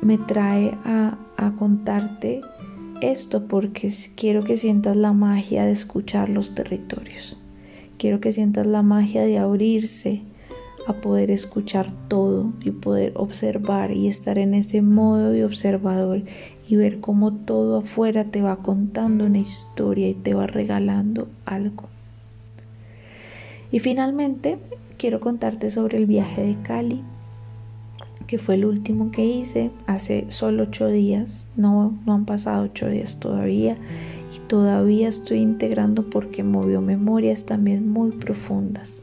me 0.00 0.18
trae 0.18 0.76
a, 0.84 1.18
a 1.36 1.52
contarte 1.52 2.40
esto 3.00 3.46
porque 3.46 3.92
quiero 4.16 4.42
que 4.42 4.56
sientas 4.56 4.96
la 4.96 5.12
magia 5.12 5.64
de 5.64 5.72
escuchar 5.72 6.28
los 6.28 6.54
territorios. 6.54 7.38
Quiero 7.96 8.20
que 8.20 8.32
sientas 8.32 8.66
la 8.66 8.82
magia 8.82 9.22
de 9.22 9.38
abrirse 9.38 10.22
a 10.86 10.94
poder 10.94 11.30
escuchar 11.30 11.90
todo 12.08 12.52
y 12.64 12.70
poder 12.70 13.12
observar 13.16 13.92
y 13.92 14.08
estar 14.08 14.38
en 14.38 14.54
ese 14.54 14.80
modo 14.80 15.30
de 15.30 15.44
observador 15.44 16.22
y 16.68 16.76
ver 16.76 17.00
cómo 17.00 17.32
todo 17.34 17.78
afuera 17.78 18.24
te 18.24 18.40
va 18.40 18.56
contando 18.56 19.26
una 19.26 19.38
historia 19.38 20.08
y 20.08 20.14
te 20.14 20.34
va 20.34 20.46
regalando 20.46 21.28
algo. 21.44 21.88
Y 23.70 23.80
finalmente 23.80 24.58
quiero 24.98 25.20
contarte 25.20 25.70
sobre 25.70 25.96
el 25.96 26.06
viaje 26.06 26.42
de 26.42 26.56
Cali, 26.60 27.02
que 28.26 28.36
fue 28.36 28.56
el 28.56 28.66
último 28.66 29.10
que 29.10 29.24
hice 29.24 29.70
hace 29.86 30.26
solo 30.28 30.64
ocho 30.64 30.88
días. 30.88 31.46
No, 31.56 31.96
no 32.04 32.12
han 32.12 32.26
pasado 32.26 32.64
ocho 32.64 32.88
días 32.88 33.18
todavía 33.18 33.76
y 34.36 34.40
todavía 34.40 35.08
estoy 35.08 35.38
integrando 35.38 36.10
porque 36.10 36.42
movió 36.42 36.82
memorias 36.82 37.44
también 37.44 37.88
muy 37.88 38.10
profundas. 38.10 39.00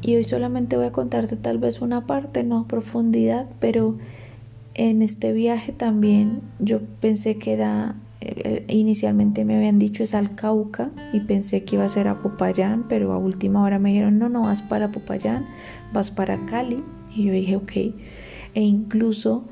Y 0.00 0.16
hoy 0.16 0.24
solamente 0.24 0.76
voy 0.76 0.86
a 0.86 0.92
contarte 0.92 1.34
tal 1.36 1.58
vez 1.58 1.80
una 1.80 2.06
parte, 2.06 2.44
no 2.44 2.58
a 2.58 2.68
profundidad, 2.68 3.48
pero 3.58 3.96
en 4.74 5.00
este 5.00 5.32
viaje 5.32 5.72
también 5.72 6.42
yo 6.58 6.80
pensé 7.00 7.38
que 7.38 7.54
era, 7.54 7.96
inicialmente 8.68 9.44
me 9.44 9.56
habían 9.56 9.78
dicho 9.78 10.02
es 10.02 10.14
al 10.14 10.34
Cauca 10.34 10.90
y 11.12 11.20
pensé 11.20 11.64
que 11.64 11.76
iba 11.76 11.84
a 11.84 11.88
ser 11.88 12.08
a 12.08 12.22
Popayán, 12.22 12.86
pero 12.88 13.12
a 13.12 13.18
última 13.18 13.62
hora 13.62 13.78
me 13.78 13.90
dijeron 13.90 14.18
no, 14.18 14.28
no 14.28 14.42
vas 14.42 14.62
para 14.62 14.90
Popayán, 14.90 15.46
vas 15.92 16.10
para 16.10 16.44
Cali. 16.46 16.82
Y 17.14 17.24
yo 17.24 17.32
dije 17.32 17.56
ok. 17.56 17.72
E 18.54 18.60
incluso 18.60 19.44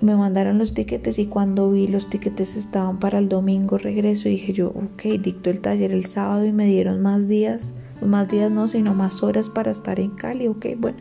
me 0.00 0.14
mandaron 0.14 0.58
los 0.58 0.74
tiquetes 0.74 1.18
y 1.18 1.26
cuando 1.26 1.70
vi 1.70 1.88
los 1.88 2.10
tiquetes 2.10 2.56
estaban 2.56 2.98
para 2.98 3.18
el 3.18 3.28
domingo 3.28 3.78
regreso 3.78 4.28
dije 4.28 4.52
yo, 4.52 4.68
ok, 4.68 5.02
dicto 5.20 5.50
el 5.50 5.60
taller 5.60 5.92
el 5.92 6.04
sábado 6.04 6.44
y 6.44 6.52
me 6.52 6.66
dieron 6.66 7.00
más 7.00 7.26
días, 7.28 7.74
más 8.02 8.28
días 8.28 8.50
no, 8.50 8.68
sino 8.68 8.94
más 8.94 9.22
horas 9.22 9.48
para 9.48 9.70
estar 9.70 9.98
en 9.98 10.10
Cali, 10.10 10.48
ok, 10.48 10.66
bueno, 10.78 10.98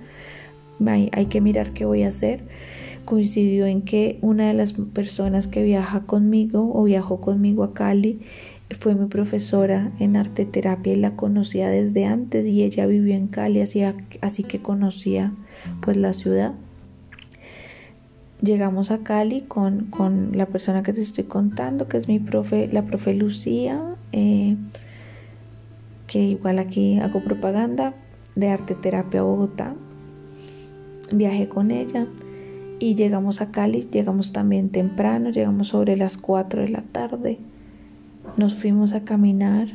hay, 0.85 1.09
hay 1.11 1.25
que 1.25 1.41
mirar 1.41 1.73
qué 1.73 1.85
voy 1.85 2.03
a 2.03 2.09
hacer. 2.09 2.45
Coincidió 3.05 3.65
en 3.67 3.83
que 3.83 4.17
una 4.21 4.47
de 4.47 4.53
las 4.53 4.73
personas 4.73 5.47
que 5.47 5.63
viaja 5.63 6.01
conmigo 6.01 6.71
o 6.73 6.83
viajó 6.83 7.21
conmigo 7.21 7.63
a 7.63 7.73
Cali 7.73 8.19
fue 8.71 8.95
mi 8.95 9.05
profesora 9.05 9.91
en 9.99 10.15
arte 10.15 10.45
terapia 10.45 10.93
y 10.93 10.95
la 10.95 11.15
conocía 11.15 11.69
desde 11.69 12.05
antes 12.05 12.47
y 12.47 12.63
ella 12.63 12.87
vivió 12.87 13.15
en 13.15 13.27
Cali, 13.27 13.61
así, 13.61 13.83
así 14.21 14.43
que 14.43 14.59
conocía 14.59 15.33
pues 15.81 15.97
la 15.97 16.13
ciudad 16.13 16.53
llegamos 18.41 18.91
a 18.91 18.99
Cali 18.99 19.41
con, 19.41 19.89
la 20.33 20.45
persona 20.45 20.83
que 20.83 20.93
te 20.93 21.01
estoy 21.01 21.25
contando, 21.25 21.87
que 21.87 21.97
es 21.97 22.07
mi 22.07 22.19
profe, 22.19 22.69
la 22.71 22.85
profe 22.85 23.13
Lucía, 23.13 23.81
eh, 24.11 24.55
que 26.07 26.19
igual 26.19 26.59
aquí 26.59 26.99
hago 26.99 27.23
propaganda 27.23 27.93
de 28.35 28.49
arte 28.49 28.75
terapia 28.75 29.23
Bogotá. 29.23 29.75
Viajé 31.11 31.47
con 31.47 31.71
ella 31.71 32.07
y 32.79 32.95
llegamos 32.95 33.41
a 33.41 33.51
Cali, 33.51 33.87
llegamos 33.91 34.33
también 34.33 34.69
temprano, 34.69 35.29
llegamos 35.29 35.69
sobre 35.69 35.95
las 35.95 36.17
4 36.17 36.61
de 36.61 36.69
la 36.69 36.81
tarde. 36.81 37.39
Nos 38.37 38.55
fuimos 38.55 38.93
a 38.93 39.03
caminar, 39.03 39.67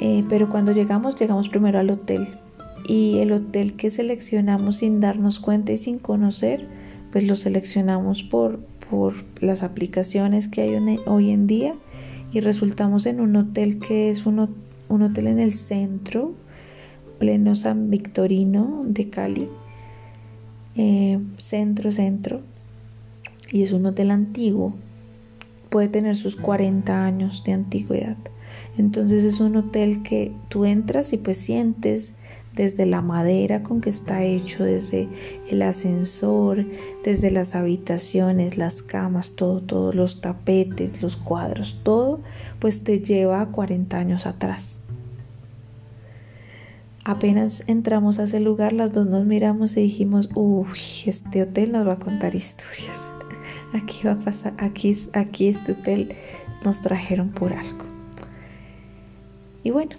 eh, 0.00 0.24
pero 0.28 0.48
cuando 0.48 0.72
llegamos, 0.72 1.14
llegamos 1.16 1.48
primero 1.48 1.78
al 1.78 1.90
hotel. 1.90 2.28
Y 2.86 3.18
el 3.18 3.32
hotel 3.32 3.74
que 3.74 3.90
seleccionamos 3.90 4.76
sin 4.76 5.00
darnos 5.00 5.38
cuenta 5.38 5.72
y 5.72 5.76
sin 5.76 5.98
conocer, 5.98 6.66
pues 7.12 7.26
lo 7.26 7.36
seleccionamos 7.36 8.24
por, 8.24 8.58
por 8.90 9.14
las 9.40 9.62
aplicaciones 9.62 10.48
que 10.48 10.62
hay 10.62 10.98
hoy 11.06 11.30
en 11.30 11.46
día 11.46 11.74
y 12.32 12.40
resultamos 12.40 13.06
en 13.06 13.20
un 13.20 13.36
hotel 13.36 13.78
que 13.78 14.10
es 14.10 14.26
un, 14.26 14.48
un 14.88 15.02
hotel 15.02 15.26
en 15.28 15.38
el 15.38 15.52
centro, 15.52 16.32
pleno 17.18 17.54
San 17.54 17.90
Victorino 17.90 18.82
de 18.84 19.10
Cali, 19.10 19.48
eh, 20.76 21.18
centro, 21.36 21.92
centro, 21.92 22.40
y 23.50 23.62
es 23.62 23.72
un 23.72 23.86
hotel 23.86 24.10
antiguo, 24.10 24.74
puede 25.70 25.88
tener 25.88 26.16
sus 26.16 26.36
40 26.36 27.04
años 27.04 27.44
de 27.44 27.52
antigüedad. 27.52 28.16
Entonces 28.76 29.24
es 29.24 29.40
un 29.40 29.56
hotel 29.56 30.02
que 30.02 30.32
tú 30.48 30.64
entras 30.64 31.12
y 31.12 31.18
pues 31.18 31.38
sientes 31.38 32.14
desde 32.54 32.84
la 32.84 33.00
madera 33.00 33.62
con 33.62 33.80
que 33.80 33.90
está 33.90 34.24
hecho, 34.24 34.64
desde 34.64 35.08
el 35.48 35.62
ascensor, 35.62 36.66
desde 37.02 37.30
las 37.30 37.54
habitaciones, 37.54 38.58
las 38.58 38.82
camas, 38.82 39.32
todo, 39.32 39.62
todos 39.62 39.94
los 39.94 40.20
tapetes, 40.20 41.02
los 41.02 41.16
cuadros, 41.16 41.80
todo, 41.82 42.20
pues 42.58 42.84
te 42.84 43.00
lleva 43.00 43.40
a 43.40 43.46
40 43.46 43.98
años 43.98 44.26
atrás. 44.26 44.81
Apenas 47.04 47.64
entramos 47.66 48.18
a 48.18 48.24
ese 48.24 48.38
lugar, 48.38 48.72
las 48.72 48.92
dos 48.92 49.06
nos 49.06 49.24
miramos 49.24 49.76
y 49.76 49.82
dijimos, 49.82 50.30
uy, 50.34 50.78
este 51.06 51.42
hotel 51.42 51.72
nos 51.72 51.86
va 51.86 51.94
a 51.94 51.98
contar 51.98 52.34
historias. 52.34 52.96
Aquí 53.72 54.06
va 54.06 54.12
a 54.12 54.18
pasar, 54.18 54.54
aquí, 54.58 54.96
aquí 55.12 55.48
este 55.48 55.72
hotel 55.72 56.14
nos 56.64 56.80
trajeron 56.80 57.30
por 57.30 57.52
algo. 57.52 57.84
Y 59.64 59.70
bueno, 59.70 59.96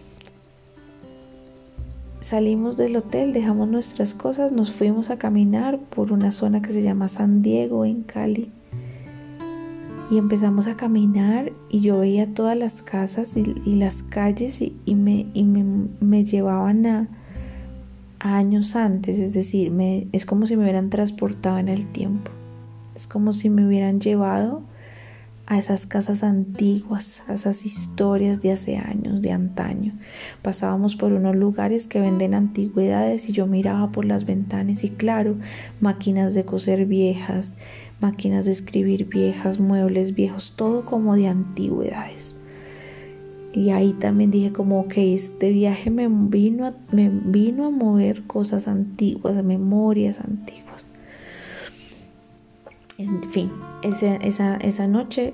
Salimos 2.23 2.77
del 2.77 2.95
hotel, 2.95 3.33
dejamos 3.33 3.67
nuestras 3.67 4.13
cosas, 4.13 4.53
nos 4.53 4.71
fuimos 4.71 5.09
a 5.09 5.17
caminar 5.17 5.77
por 5.77 6.13
una 6.13 6.31
zona 6.31 6.61
que 6.61 6.71
se 6.71 6.81
llama 6.81 7.09
San 7.09 7.41
Diego 7.41 7.83
en 7.83 8.03
Cali. 8.03 8.49
Y 10.09 10.17
empezamos 10.17 10.67
a 10.67 10.77
caminar 10.77 11.53
y 11.69 11.81
yo 11.81 11.99
veía 11.99 12.33
todas 12.33 12.57
las 12.57 12.81
casas 12.81 13.35
y, 13.35 13.75
las 13.75 14.03
calles 14.03 14.61
y, 14.61 14.95
me, 14.95 15.25
me, 15.99 16.25
llevaban 16.25 16.85
a, 16.85 17.07
años 18.19 18.75
antes, 18.75 19.17
es 19.19 19.33
decir, 19.33 19.71
me, 19.71 20.07
es 20.11 20.25
como 20.25 20.45
si 20.45 20.55
me 20.55 20.63
hubieran 20.63 20.89
transportado 20.89 21.57
en 21.57 21.67
el 21.67 21.87
tiempo. 21.87 22.31
Es 22.95 23.07
como 23.07 23.33
si 23.33 23.49
me 23.49 23.65
hubieran 23.65 23.99
llevado 23.99 24.61
a 25.45 25.57
esas 25.57 25.85
casas 25.85 26.23
antiguas, 26.23 27.23
a 27.27 27.33
esas 27.33 27.65
historias 27.65 28.39
de 28.39 28.51
hace 28.51 28.77
años, 28.77 29.21
de 29.21 29.31
antaño. 29.31 29.93
Pasábamos 30.41 30.95
por 30.95 31.11
unos 31.11 31.35
lugares 31.35 31.87
que 31.87 31.99
venden 31.99 32.33
antigüedades 32.33 33.27
y 33.27 33.33
yo 33.33 33.45
miraba 33.45 33.91
por 33.91 34.05
las 34.05 34.25
ventanas 34.25 34.83
y 34.83 34.89
claro, 34.89 35.37
máquinas 35.81 36.33
de 36.33 36.45
coser 36.45 36.85
viejas, 36.85 37.57
máquinas 37.99 38.45
de 38.45 38.53
escribir 38.53 39.07
viejas, 39.09 39.59
muebles 39.59 40.15
viejos, 40.15 40.53
todo 40.55 40.85
como 40.85 41.15
de 41.15 41.27
antigüedades. 41.27 42.37
Y 43.53 43.69
ahí 43.69 43.93
también 43.93 44.31
dije 44.31 44.51
como 44.51 44.87
que 44.87 45.13
este 45.13 45.51
viaje 45.51 45.91
me 45.91 46.07
vino 46.07 46.73
me 46.91 47.09
vino 47.09 47.67
a 47.67 47.69
mover 47.69 48.23
cosas 48.23 48.67
antiguas, 48.67 49.43
memorias 49.43 50.19
antiguas. 50.19 50.87
En 53.03 53.21
fin, 53.23 53.51
esa, 53.81 54.87
noche 54.87 55.33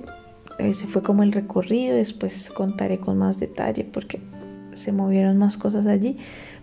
ese 0.58 0.86
fue 0.88 1.02
como 1.02 1.22
el 1.22 1.30
recorrido, 1.30 1.96
después 1.96 2.50
contaré 2.50 2.98
con 2.98 3.16
más 3.16 3.38
detalle 3.38 3.84
porque 3.84 4.20
se 4.74 4.90
movieron 4.92 5.38
más 5.38 5.56
cosas 5.56 5.86
allí, 5.86 6.18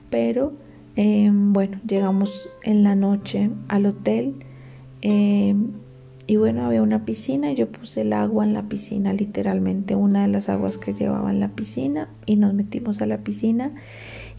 pero 0.10 0.52
em, 0.98 1.54
bueno, 1.54 1.80
llegamos 1.88 2.50
en 2.64 2.84
la 2.84 2.96
noche 2.96 3.50
al 3.70 3.86
hotel 3.86 4.36
em, 5.02 5.72
y 6.28 6.36
bueno, 6.36 6.66
había 6.66 6.82
una 6.82 7.06
piscina 7.06 7.54
yo 7.54 7.72
puse 7.72 8.02
el 8.02 8.12
agua 8.12 8.44
en 8.44 8.54
la 8.54 8.64
piscina, 8.64 9.14
literalmente 9.14 9.96
una 9.96 10.24
de 10.24 10.28
las 10.28 10.50
aguas 10.50 10.78
que 10.78 10.94
llevaba 10.94 11.32
en 11.32 11.40
la 11.40 11.50
piscina 11.50 12.10
y 12.26 12.36
nos 12.36 12.54
metimos 12.54 13.02
a 13.02 13.06
la 13.06 13.20
piscina 13.20 13.72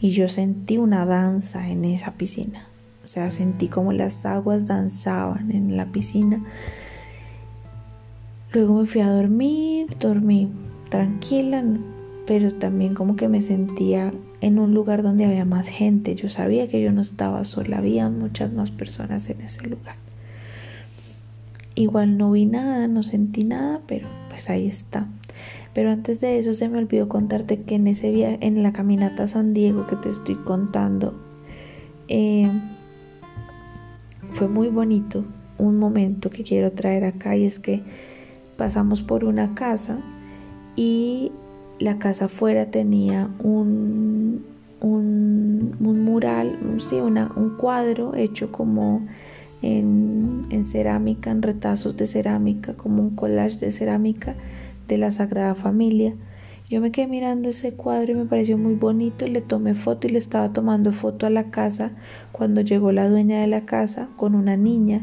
y 0.00 0.11
yo 0.11 0.28
sentí 0.28 0.76
una 0.76 1.07
danza 1.07 1.70
en 1.70 1.87
esa 1.87 2.12
piscina. 2.14 2.67
O 3.08 3.10
sea, 3.10 3.30
sentí 3.30 3.68
como 3.68 3.94
las 3.94 4.26
aguas 4.26 4.66
danzaban 4.66 5.50
en 5.50 5.78
la 5.78 5.86
piscina. 5.86 6.44
Luego 8.52 8.74
me 8.74 8.84
fui 8.84 9.00
a 9.00 9.10
dormir, 9.10 9.86
dormí 9.98 10.50
tranquila, 10.90 11.64
pero 12.26 12.52
también 12.52 12.92
como 12.92 13.16
que 13.16 13.28
me 13.28 13.40
sentía 13.40 14.12
en 14.42 14.58
un 14.58 14.74
lugar 14.74 15.02
donde 15.02 15.24
había 15.24 15.46
más 15.46 15.68
gente. 15.68 16.16
Yo 16.16 16.28
sabía 16.28 16.68
que 16.68 16.82
yo 16.82 16.92
no 16.92 17.00
estaba 17.00 17.46
sola, 17.46 17.78
había 17.78 18.10
muchas 18.10 18.52
más 18.52 18.70
personas 18.70 19.30
en 19.30 19.40
ese 19.40 19.66
lugar. 19.66 19.96
Igual 21.74 22.18
no 22.18 22.30
vi 22.32 22.44
nada, 22.44 22.88
no 22.88 23.02
sentí 23.02 23.44
nada, 23.44 23.80
pero 23.86 24.06
pues 24.28 24.50
ahí 24.50 24.66
está. 24.66 25.06
Pero 25.72 25.92
antes 25.92 26.20
de 26.20 26.38
eso 26.38 26.52
se 26.52 26.68
me 26.68 26.76
olvidó 26.76 27.08
contarte 27.08 27.62
que 27.62 27.76
en 27.76 27.86
ese 27.86 28.10
viaje, 28.10 28.36
en 28.42 28.62
la 28.62 28.74
caminata 28.74 29.22
a 29.22 29.28
San 29.28 29.54
Diego 29.54 29.86
que 29.86 29.96
te 29.96 30.10
estoy 30.10 30.34
contando, 30.34 31.18
eh, 32.08 32.50
fue 34.32 34.48
muy 34.48 34.68
bonito. 34.68 35.24
Un 35.58 35.78
momento 35.78 36.30
que 36.30 36.44
quiero 36.44 36.72
traer 36.72 37.04
acá 37.04 37.36
y 37.36 37.44
es 37.44 37.58
que 37.58 37.82
pasamos 38.56 39.02
por 39.02 39.24
una 39.24 39.54
casa 39.54 39.98
y 40.76 41.32
la 41.78 41.98
casa 41.98 42.26
afuera 42.26 42.70
tenía 42.70 43.28
un, 43.42 44.44
un, 44.80 46.04
mural, 46.04 46.58
sí, 46.78 46.96
un 46.96 47.54
cuadro 47.56 48.14
hecho 48.14 48.52
como 48.52 49.06
en, 49.62 50.46
en 50.50 50.64
cerámica, 50.64 51.30
en 51.30 51.42
retazos 51.42 51.96
de 51.96 52.06
cerámica, 52.06 52.74
como 52.74 53.02
un 53.02 53.16
collage 53.16 53.58
de 53.58 53.70
cerámica 53.70 54.36
de 54.86 54.98
la 54.98 55.10
Sagrada 55.10 55.54
Familia 55.54 56.14
yo 56.70 56.83
me 56.83 56.92
quedé 56.92 57.07
mirando 57.07 57.48
ese 57.48 57.72
cuadro 57.72 58.12
y 58.12 58.16
me 58.16 58.26
pareció 58.26 58.59
muy 58.59 58.74
bonito, 58.74 59.26
le 59.26 59.40
tomé 59.40 59.74
foto 59.74 60.07
y 60.07 60.11
le 60.11 60.18
estaba 60.18 60.52
tomando 60.52 60.92
foto 60.92 61.26
a 61.26 61.31
la 61.31 61.50
casa 61.50 61.92
cuando 62.31 62.61
llegó 62.61 62.92
la 62.92 63.09
dueña 63.09 63.40
de 63.40 63.46
la 63.46 63.64
casa 63.64 64.09
con 64.16 64.35
una 64.35 64.57
niña 64.57 65.02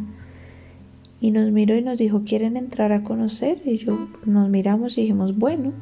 y 1.20 1.32
nos 1.32 1.52
miró 1.52 1.76
y 1.76 1.82
nos 1.82 1.98
dijo, 1.98 2.22
¿quieren 2.24 2.56
entrar 2.56 2.92
a 2.92 3.02
conocer? 3.02 3.62
Y 3.66 3.78
yo 3.78 4.10
nos 4.26 4.48
miramos 4.50 4.96
y 4.98 5.02
dijimos, 5.02 5.36
bueno, 5.38 5.74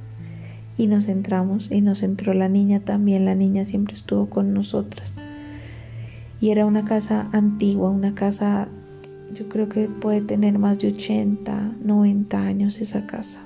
y 0.78 0.88
nos 0.88 1.10
entramos 1.10 1.69
y 1.69 1.82
nos 1.82 2.02
entró 2.02 2.34
la 2.34 2.48
niña 2.48 2.80
también, 2.80 3.26
la 3.26 3.36
niña 3.36 3.65
siempre 3.65 3.96
estuvo 3.96 4.30
con 4.30 4.54
nosotras. 4.54 5.17
Y 6.39 6.52
era 6.52 6.65
una 6.65 6.86
casa 6.86 7.30
antigua, 7.34 7.89
una 7.89 8.15
casa, 8.15 8.69
yo 9.34 9.50
creo 9.50 9.67
que 9.67 9.89
puede 9.89 10.22
tener 10.22 10.58
más 10.60 10.80
de 10.80 10.89
80, 10.89 11.76
90 11.84 12.39
años 12.39 12.80
esa 12.80 13.06
casa. 13.06 13.46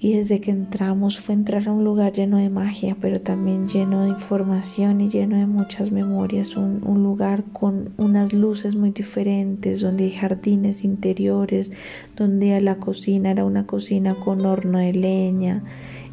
Y 0.00 0.12
desde 0.12 0.40
que 0.40 0.52
entramos 0.52 1.18
fue 1.18 1.34
entrar 1.34 1.68
a 1.68 1.72
un 1.72 1.82
lugar 1.82 2.12
lleno 2.12 2.36
de 2.38 2.50
magia, 2.50 2.96
pero 3.00 3.20
también 3.20 3.66
lleno 3.66 4.04
de 4.04 4.10
información 4.10 5.00
y 5.00 5.08
lleno 5.08 5.36
de 5.36 5.46
muchas 5.46 5.90
memorias. 5.90 6.56
Un, 6.56 6.78
lugar 7.02 7.44
con 7.52 7.90
unas 7.96 8.32
luces 8.32 8.76
muy 8.76 8.90
diferentes, 8.90 9.80
donde 9.80 10.04
hay 10.04 10.12
jardines 10.12 10.84
interiores, 10.84 11.72
donde 12.16 12.60
la 12.60 12.76
cocina 12.76 13.32
era 13.32 13.44
una 13.44 13.66
cocina 13.66 14.14
con 14.14 14.46
horno 14.46 14.78
de 14.78 14.92
leña, 14.92 15.64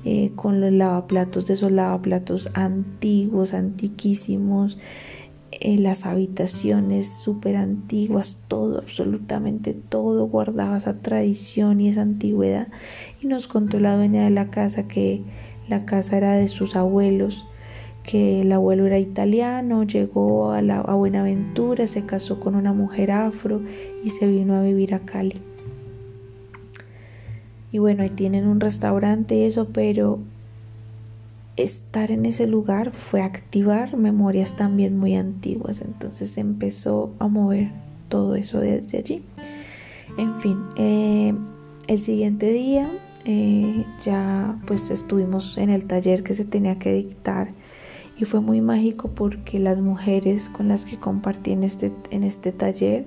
eh, 0.04 0.32
con 0.36 0.62
los 0.62 0.72
lavaplatos 0.72 1.46
de 1.46 1.54
esos 1.54 1.72
lavaplatos 1.72 2.50
antiguos, 2.56 3.54
antiquísimos. 3.54 4.80
En 5.62 5.84
las 5.84 6.06
habitaciones 6.06 7.08
súper 7.08 7.56
antiguas, 7.56 8.44
todo, 8.50 8.80
absolutamente 8.80 9.74
todo 9.74 10.28
guardaba 10.28 10.78
esa 10.78 11.00
tradición 11.00 11.80
y 11.80 11.88
esa 11.88 12.02
antigüedad. 12.02 12.68
Y 13.22 13.28
nos 13.28 13.48
contó 13.48 13.80
la 13.80 13.96
dueña 13.96 14.26
de 14.26 14.32
la 14.32 14.50
casa 14.50 14.88
que 14.88 15.22
la 15.70 15.86
casa 15.86 16.18
era 16.18 16.34
de 16.34 16.50
sus 16.50 16.76
abuelos, 16.76 17.46
que 18.04 18.42
el 18.42 18.52
abuelo 18.52 18.86
era 18.86 19.00
italiano, 19.00 19.84
llegó 19.84 20.52
a, 20.52 20.62
la, 20.62 20.80
a 20.80 20.94
Buenaventura, 20.94 21.88
se 21.88 22.06
casó 22.06 22.40
con 22.40 22.56
una 22.56 22.74
mujer 22.74 23.12
afro 23.12 23.62
y 24.04 24.10
se 24.10 24.28
vino 24.28 24.56
a 24.56 24.62
vivir 24.62 24.94
a 24.94 25.00
Cali. 25.00 25.42
Y 27.72 27.80
bueno, 27.80 28.04
ahí 28.04 28.10
tienen 28.10 28.46
un 28.48 28.60
restaurante 28.60 29.36
y 29.36 29.44
eso, 29.44 29.70
pero 29.74 30.20
estar 31.58 32.12
en 32.12 32.26
ese 32.26 32.48
lugar 32.48 32.92
fue 32.92 33.22
activar 33.22 33.96
memorias 33.98 34.56
también 34.56 34.98
muy 34.98 35.16
antiguas. 35.16 35.82
Entonces 35.82 36.38
empezó 36.38 37.14
a 37.20 37.28
mover 37.28 37.72
todo 38.10 38.36
eso 38.36 38.60
desde 38.60 38.98
allí. 38.98 39.24
En 40.18 40.40
fin, 40.40 40.58
eh, 40.78 41.34
el 41.88 42.00
siguiente 42.00 42.52
día 42.52 42.90
eh, 43.26 43.86
ya 44.04 44.60
pues 44.68 44.92
estuvimos 44.92 45.58
en 45.58 45.70
el 45.70 45.86
taller 45.86 46.24
que 46.24 46.34
se 46.34 46.46
tenía 46.46 46.78
que 46.78 46.94
dictar 46.94 47.50
y 48.18 48.26
fue 48.26 48.40
muy 48.40 48.62
mágico 48.62 49.10
porque 49.14 49.60
las 49.60 49.78
mujeres 49.78 50.50
con 50.50 50.68
las 50.68 50.86
que 50.86 50.98
compartí 50.98 51.52
en 51.52 51.64
este, 51.64 51.92
en 52.12 52.24
este 52.24 52.52
taller 52.52 53.06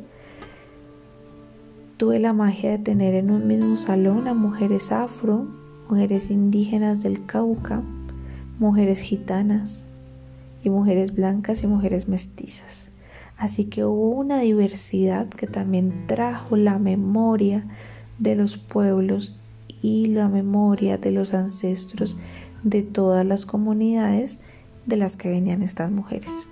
tuve 1.97 2.19
la 2.19 2.33
magia 2.33 2.73
de 2.73 2.79
tener 2.79 3.15
en 3.15 3.31
un 3.31 3.47
mismo 3.47 3.77
salón 3.77 4.29
a 4.29 4.35
mujeres 4.35 4.93
afro, 4.93 5.49
mujeres 5.89 6.31
indígenas 6.31 7.01
del 7.01 7.25
Cauca, 7.25 7.83
mujeres 8.59 9.01
gitanas 9.01 9.85
y 10.62 10.71
mujeres 10.71 11.14
blancas 11.14 11.62
y 11.62 11.66
mujeres 11.66 12.09
mestizas. 12.09 12.90
Así 13.37 13.64
que 13.64 13.85
hubo 13.85 14.11
una 14.11 14.40
diversidad 14.40 15.29
que 15.29 15.47
también 15.47 16.07
trajo 16.07 16.57
la 16.57 16.79
memoria 16.79 17.66
de 18.18 18.35
los 18.35 18.57
pueblos 18.59 19.38
y 19.81 20.07
la 20.07 20.29
memoria 20.29 20.99
de 20.99 21.12
los 21.12 21.35
ancestros 21.35 22.16
de 22.64 22.83
todas 22.83 23.25
las 23.25 23.47
comunidades 23.47 24.40
de 24.87 24.97
las 24.97 25.16
que 25.16 25.29
venían 25.29 25.62
estas 25.62 25.90
mujeres. 25.92 26.49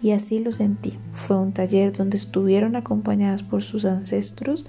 Y 0.00 0.12
así 0.12 0.38
lo 0.38 0.52
sentí. 0.52 0.98
Fue 1.10 1.36
un 1.36 1.52
taller 1.52 1.92
donde 1.92 2.18
estuvieron 2.18 2.76
acompañadas 2.76 3.42
por 3.42 3.62
sus 3.62 3.84
ancestros. 3.84 4.66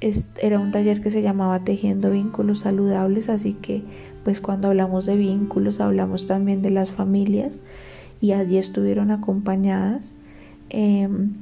Era 0.00 0.60
un 0.60 0.70
taller 0.70 1.00
que 1.00 1.10
se 1.10 1.22
llamaba 1.22 1.64
Tejiendo 1.64 2.10
Vínculos 2.10 2.60
Saludables, 2.60 3.28
así 3.28 3.54
que 3.54 3.82
pues 4.22 4.40
cuando 4.40 4.68
hablamos 4.68 5.06
de 5.06 5.16
vínculos 5.16 5.80
hablamos 5.80 6.26
también 6.26 6.62
de 6.62 6.70
las 6.70 6.90
familias 6.90 7.60
y 8.20 8.32
allí 8.32 8.58
estuvieron 8.58 9.10
acompañadas. 9.10 10.14
Em, 10.70 11.32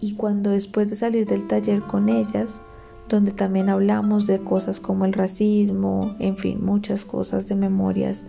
y 0.00 0.14
cuando 0.14 0.50
después 0.50 0.88
de 0.88 0.96
salir 0.96 1.26
del 1.26 1.46
taller 1.46 1.80
con 1.80 2.08
ellas, 2.08 2.60
donde 3.08 3.32
también 3.32 3.68
hablamos 3.68 4.26
de 4.26 4.40
cosas 4.40 4.80
como 4.80 5.04
el 5.04 5.12
racismo, 5.12 6.14
en 6.18 6.36
fin, 6.36 6.64
muchas 6.64 7.04
cosas 7.04 7.46
de 7.46 7.54
memorias 7.54 8.26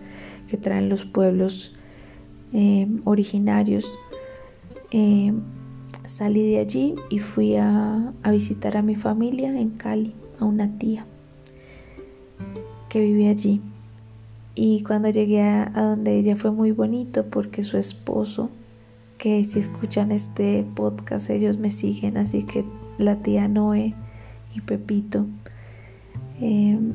que 0.48 0.56
traen 0.56 0.88
los 0.88 1.04
pueblos 1.04 1.74
em, 2.52 3.02
originarios, 3.04 3.98
em, 4.90 5.42
salí 6.08 6.50
de 6.50 6.58
allí 6.58 6.96
y 7.10 7.20
fui 7.20 7.56
a 7.56 8.12
visitar 8.30 8.76
a 8.76 8.82
mi 8.82 8.96
familia 8.96 9.48
en 9.56 9.70
Cali, 9.70 10.14
a 10.40 10.44
una 10.44 10.66
tía 10.78 11.06
que 12.88 13.00
vivía 13.00 13.30
allí. 13.30 13.60
Y 14.54 14.82
cuando 14.82 15.08
llegué 15.10 15.42
a, 15.42 15.70
donde 15.74 16.18
ella 16.18 16.36
fue 16.36 16.50
muy 16.50 16.72
bonito 16.72 17.26
porque 17.26 17.62
su 17.62 17.76
esposo, 17.76 18.50
que 19.16 19.44
si 19.44 19.58
escuchan 19.58 20.10
este 20.10 20.64
podcast 20.74 21.30
ellos 21.30 21.58
me 21.58 21.70
siguen, 21.70 22.16
así 22.16 22.42
que 22.42 22.64
la 22.98 23.16
tía 23.16 23.46
Noé 23.46 23.94
y 24.54 24.60
Pepito, 24.60 25.26
em, 26.40 26.94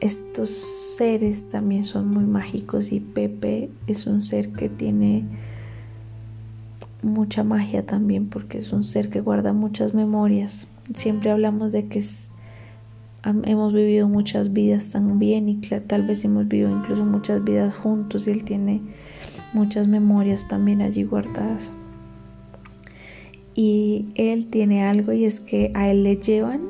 estos 0.00 0.48
seres 0.50 1.48
también 1.48 1.84
son 1.84 2.08
muy 2.08 2.24
mágicos 2.24 2.92
y 2.92 3.00
Pepe 3.00 3.70
es 3.86 4.06
un 4.06 4.22
ser 4.22 4.52
que 4.52 4.68
tiene 4.68 5.24
mucha 7.02 7.44
magia 7.44 7.84
también 7.86 8.28
porque 8.28 8.58
es 8.58 8.72
un 8.72 8.84
ser 8.84 9.10
que 9.10 9.20
guarda 9.20 9.52
muchas 9.52 9.94
memorias. 9.94 10.66
Siempre 10.94 11.30
hablamos 11.30 11.72
de 11.72 11.86
que 11.88 12.02
hemos 13.44 13.72
vivido 13.72 14.08
muchas 14.08 14.52
vidas 14.52 14.90
también 14.90 15.48
y 15.48 15.56
tal 15.56 16.06
vez 16.06 16.24
hemos 16.24 16.48
vivido 16.48 16.70
incluso 16.70 17.04
muchas 17.04 17.42
vidas 17.42 17.74
juntos 17.74 18.26
y 18.26 18.30
él 18.30 18.44
tiene 18.44 18.82
muchas 19.52 19.88
memorias 19.88 20.48
también 20.48 20.82
allí 20.82 21.02
guardadas. 21.02 21.72
Y 23.54 24.06
él 24.16 24.48
tiene 24.48 24.84
algo 24.84 25.12
y 25.12 25.24
es 25.24 25.40
que 25.40 25.72
a 25.74 25.88
él 25.90 26.02
le 26.02 26.16
llevan, 26.16 26.60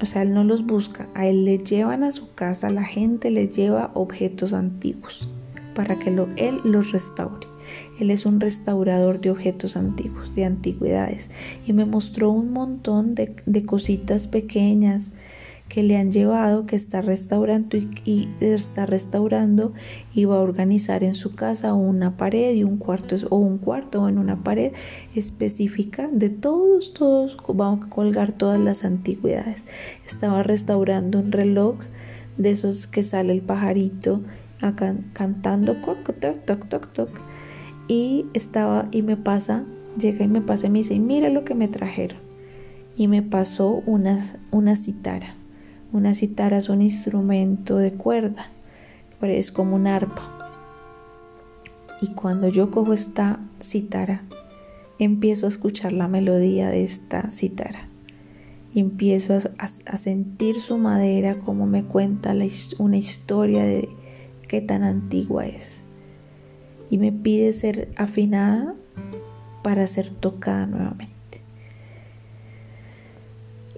o 0.00 0.06
sea, 0.06 0.22
él 0.22 0.32
no 0.32 0.44
los 0.44 0.64
busca, 0.64 1.08
a 1.14 1.26
él 1.26 1.44
le 1.44 1.58
llevan 1.58 2.04
a 2.04 2.12
su 2.12 2.32
casa, 2.34 2.70
la 2.70 2.84
gente 2.84 3.30
le 3.30 3.48
lleva 3.48 3.90
objetos 3.94 4.52
antiguos 4.52 5.28
para 5.74 5.98
que 5.98 6.10
él 6.36 6.60
los 6.64 6.92
restaure. 6.92 7.51
Él 7.98 8.10
es 8.10 8.26
un 8.26 8.40
restaurador 8.40 9.20
de 9.20 9.30
objetos 9.30 9.76
antiguos, 9.76 10.34
de 10.34 10.44
antigüedades. 10.44 11.30
Y 11.66 11.72
me 11.72 11.84
mostró 11.84 12.30
un 12.30 12.52
montón 12.52 13.14
de, 13.14 13.64
cositas 13.66 14.28
pequeñas, 14.28 15.12
que 15.68 15.82
le 15.82 15.96
han 15.96 16.12
llevado, 16.12 16.66
que 16.66 16.76
está 16.76 17.00
restaurando 17.00 17.78
y, 17.78 18.28
está 18.40 18.84
restaurando 18.84 19.72
y 20.12 20.26
va 20.26 20.36
a 20.36 20.40
organizar 20.40 21.02
en 21.02 21.14
su 21.14 21.34
casa 21.34 21.72
una 21.72 22.18
pared 22.18 22.54
y 22.54 22.62
un 22.62 22.76
cuarto 22.76 23.16
o 23.30 23.38
un 23.38 23.56
cuarto 23.56 24.06
en 24.06 24.18
una 24.18 24.44
pared 24.44 24.72
específica 25.14 26.10
de 26.12 26.28
todos, 26.28 26.92
todos, 26.92 27.38
vamos 27.48 27.86
a 27.86 27.88
colgar 27.88 28.32
todas 28.32 28.60
las 28.60 28.84
antigüedades. 28.84 29.64
Estaba 30.06 30.42
restaurando 30.42 31.20
un 31.20 31.32
reloj 31.32 31.76
de 32.36 32.50
esos 32.50 32.86
que 32.86 33.02
sale 33.02 33.32
el 33.32 33.40
pajarito 33.40 34.20
acá 34.60 34.94
cantando 35.14 35.74
toc, 35.76 36.04
toc, 36.20 36.68
toc, 36.68 36.92
toc, 36.92 37.20
y 37.92 38.26
estaba 38.34 38.88
y 38.90 39.02
me 39.02 39.16
pasa, 39.16 39.64
llega 39.98 40.24
y 40.24 40.28
me 40.28 40.40
pasa 40.40 40.66
y 40.66 40.70
me 40.70 40.78
dice, 40.78 40.98
mira 40.98 41.28
lo 41.28 41.44
que 41.44 41.54
me 41.54 41.68
trajeron. 41.68 42.18
Y 42.96 43.08
me 43.08 43.22
pasó 43.22 43.82
una, 43.86 44.20
una 44.50 44.76
citara 44.76 45.34
una 45.92 46.14
citara 46.14 46.56
es 46.56 46.70
un 46.70 46.80
instrumento 46.80 47.76
de 47.76 47.92
cuerda, 47.92 48.46
es 49.20 49.52
como 49.52 49.76
un 49.76 49.86
arpa. 49.86 50.50
Y 52.00 52.14
cuando 52.14 52.48
yo 52.48 52.70
cojo 52.70 52.94
esta 52.94 53.40
citara, 53.60 54.22
empiezo 54.98 55.44
a 55.44 55.50
escuchar 55.50 55.92
la 55.92 56.08
melodía 56.08 56.70
de 56.70 56.82
esta 56.82 57.30
citara. 57.30 57.88
Empiezo 58.74 59.34
a, 59.58 59.96
sentir 59.98 60.58
su 60.58 60.78
madera 60.78 61.38
como 61.40 61.66
me 61.66 61.84
cuenta 61.84 62.34
una 62.78 62.96
historia 62.96 63.62
de 63.62 63.90
qué 64.48 64.62
tan 64.62 64.82
antigua 64.82 65.46
es. 65.46 65.82
Y 66.92 66.98
me 66.98 67.10
pide 67.10 67.54
ser 67.54 67.88
afinada 67.96 68.74
para 69.62 69.86
ser 69.86 70.10
tocada 70.10 70.66
nuevamente. 70.66 71.40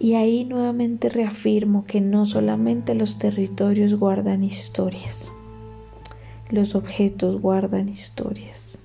Y 0.01 0.15
ahí 0.15 0.45
nuevamente 0.45 1.11
reafirmo 1.11 1.85
que 1.85 2.01
no 2.01 2.27
solamente 2.27 2.97
los 2.97 3.21
territorios 3.21 3.95
guardan 3.95 4.43
historias, 4.43 5.31
los 6.51 6.75
objetos 6.75 7.41
guardan 7.41 7.89
historias. 7.89 8.81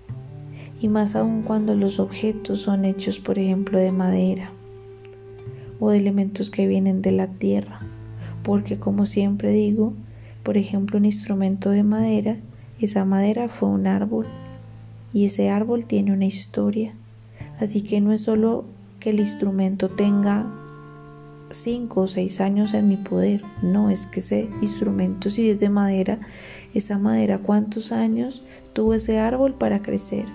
Y 0.80 0.90
más 0.90 1.16
aún 1.16 1.42
cuando 1.42 1.74
los 1.74 1.98
objetos 1.98 2.62
son 2.62 2.86
hechos, 2.86 3.20
por 3.20 3.40
ejemplo, 3.40 3.80
de 3.80 3.92
madera 3.92 4.52
o 5.80 5.90
de 5.90 5.98
elementos 5.98 6.52
que 6.52 6.68
vienen 6.68 7.02
de 7.02 7.14
la 7.14 7.26
tierra. 7.26 7.80
Porque 8.44 8.78
como 8.78 9.08
siempre 9.08 9.52
digo, 9.52 9.94
por 10.44 10.56
ejemplo, 10.56 11.00
un 11.00 11.06
instrumento 11.06 11.72
de 11.72 11.82
madera, 11.82 12.38
esa 12.80 13.06
madera 13.06 13.50
fue 13.50 13.70
un 13.70 13.88
árbol 13.88 14.28
y 15.14 15.26
ese 15.26 15.50
árbol 15.50 15.86
tiene 15.86 16.14
una 16.14 16.26
historia. 16.26 16.94
Así 17.60 17.82
que 17.82 18.02
no 18.02 18.14
es 18.14 18.24
solo 18.24 18.66
que 19.00 19.10
el 19.10 19.20
instrumento 19.20 19.90
tenga 19.90 20.46
cinco 21.52 22.02
o 22.02 22.08
seis 22.08 22.42
años 22.42 22.74
en 22.74 22.88
mi 22.88 22.98
poder. 22.98 23.42
No, 23.62 23.90
es 23.90 24.06
que 24.06 24.20
ese 24.20 24.50
instrumento 24.62 25.30
si 25.30 25.50
es 25.50 25.60
de 25.60 25.70
madera, 25.70 26.20
esa 26.74 26.98
madera 26.98 27.40
cuántos 27.40 27.92
años 27.92 28.44
tuvo 28.74 28.94
ese 28.94 29.20
árbol 29.20 29.54
para 29.56 29.82
crecer 29.82 30.26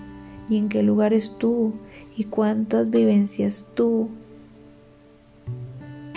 y 0.49 0.57
en 0.57 0.69
qué 0.69 0.83
lugar 0.83 1.13
estuvo 1.13 1.73
y 2.15 2.25
cuántas 2.25 2.89
vivencias 2.89 3.65
tuvo 3.75 4.09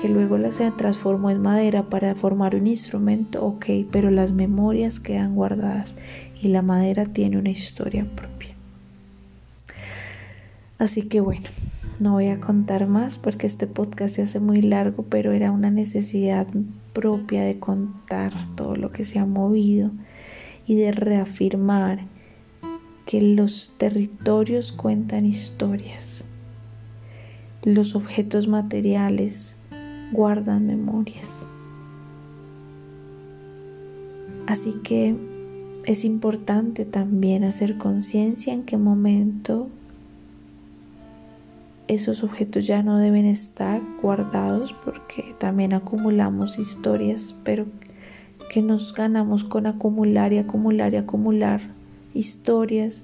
que 0.01 0.09
luego 0.09 0.39
la 0.39 0.53
se 0.53 0.71
transformó 0.71 1.29
en 1.31 1.43
madera 1.43 1.91
para 1.91 2.15
formar 2.15 2.55
un 2.55 2.69
instrumento, 2.69 3.45
ok, 3.45 3.67
pero 3.91 4.11
las 4.11 4.33
memorias 4.33 5.01
quedan 5.01 5.35
guardadas 5.35 5.97
y 6.41 6.49
la 6.49 6.63
madera 6.63 7.05
tiene 7.05 7.37
una 7.37 7.51
historia 7.51 8.07
propia. 8.15 8.55
Así 10.79 11.03
que 11.03 11.21
bueno, 11.21 11.49
no 11.99 12.13
voy 12.13 12.29
a 12.29 12.39
contar 12.39 12.87
más 12.87 13.19
porque 13.19 13.49
este 13.49 13.67
podcast 13.67 14.15
se 14.15 14.23
hace 14.23 14.39
muy 14.39 14.63
largo, 14.63 15.05
pero 15.09 15.33
era 15.33 15.51
una 15.51 15.71
necesidad 15.71 16.47
propia 16.93 17.43
de 17.43 17.59
contar 17.59 18.33
todo 18.55 18.77
lo 18.77 18.93
que 18.93 19.05
se 19.05 19.19
ha 19.19 19.27
movido 19.27 19.91
y 20.65 20.77
de 20.77 20.93
reafirmar 20.93 21.99
que 23.05 23.21
los 23.21 23.75
territorios 23.79 24.71
cuentan 24.71 25.27
historias. 25.27 26.25
Los 27.65 27.97
objetos 27.97 28.47
materiales 28.47 29.58
guardan 30.13 30.67
memorias. 30.67 31.47
Así 34.47 34.73
que 34.83 35.15
es 35.85 36.05
importante 36.05 36.85
también 36.85 37.45
hacer 37.45 37.79
conciencia 37.79 38.53
en 38.53 38.65
qué 38.65 38.77
momento 38.77 39.69
esos 41.87 42.23
objetos 42.23 42.67
ya 42.67 42.83
no 42.83 42.99
deben 42.99 43.25
estar 43.25 43.81
guardados 44.03 44.75
porque 44.85 45.35
también 45.39 45.73
acumulamos 45.73 46.59
historias, 46.59 47.35
pero 47.45 47.67
que 48.51 48.63
nos 48.63 48.95
ganamos 48.95 49.45
con 49.45 49.67
acumular 49.67 50.33
y 50.33 50.39
acumular 50.39 50.95
y 50.95 50.97
acumular 50.97 51.61
historias 52.15 53.03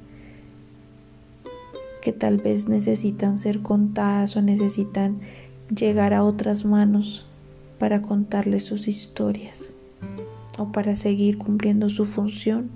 que 2.02 2.12
tal 2.12 2.38
vez 2.38 2.68
necesitan 2.68 3.38
ser 3.38 3.61
contadas 3.61 4.36
o 4.36 4.42
necesitan 4.42 5.20
llegar 5.75 6.14
a 6.14 6.22
otras 6.22 6.64
manos 6.64 7.27
para 7.79 8.03
contarles 8.03 8.64
sus 8.64 8.89
historias 8.89 9.70
o 10.59 10.70
para 10.72 10.95
seguir 10.95 11.39
cumpliendo 11.39 11.91
su 11.91 12.07
función. 12.07 12.70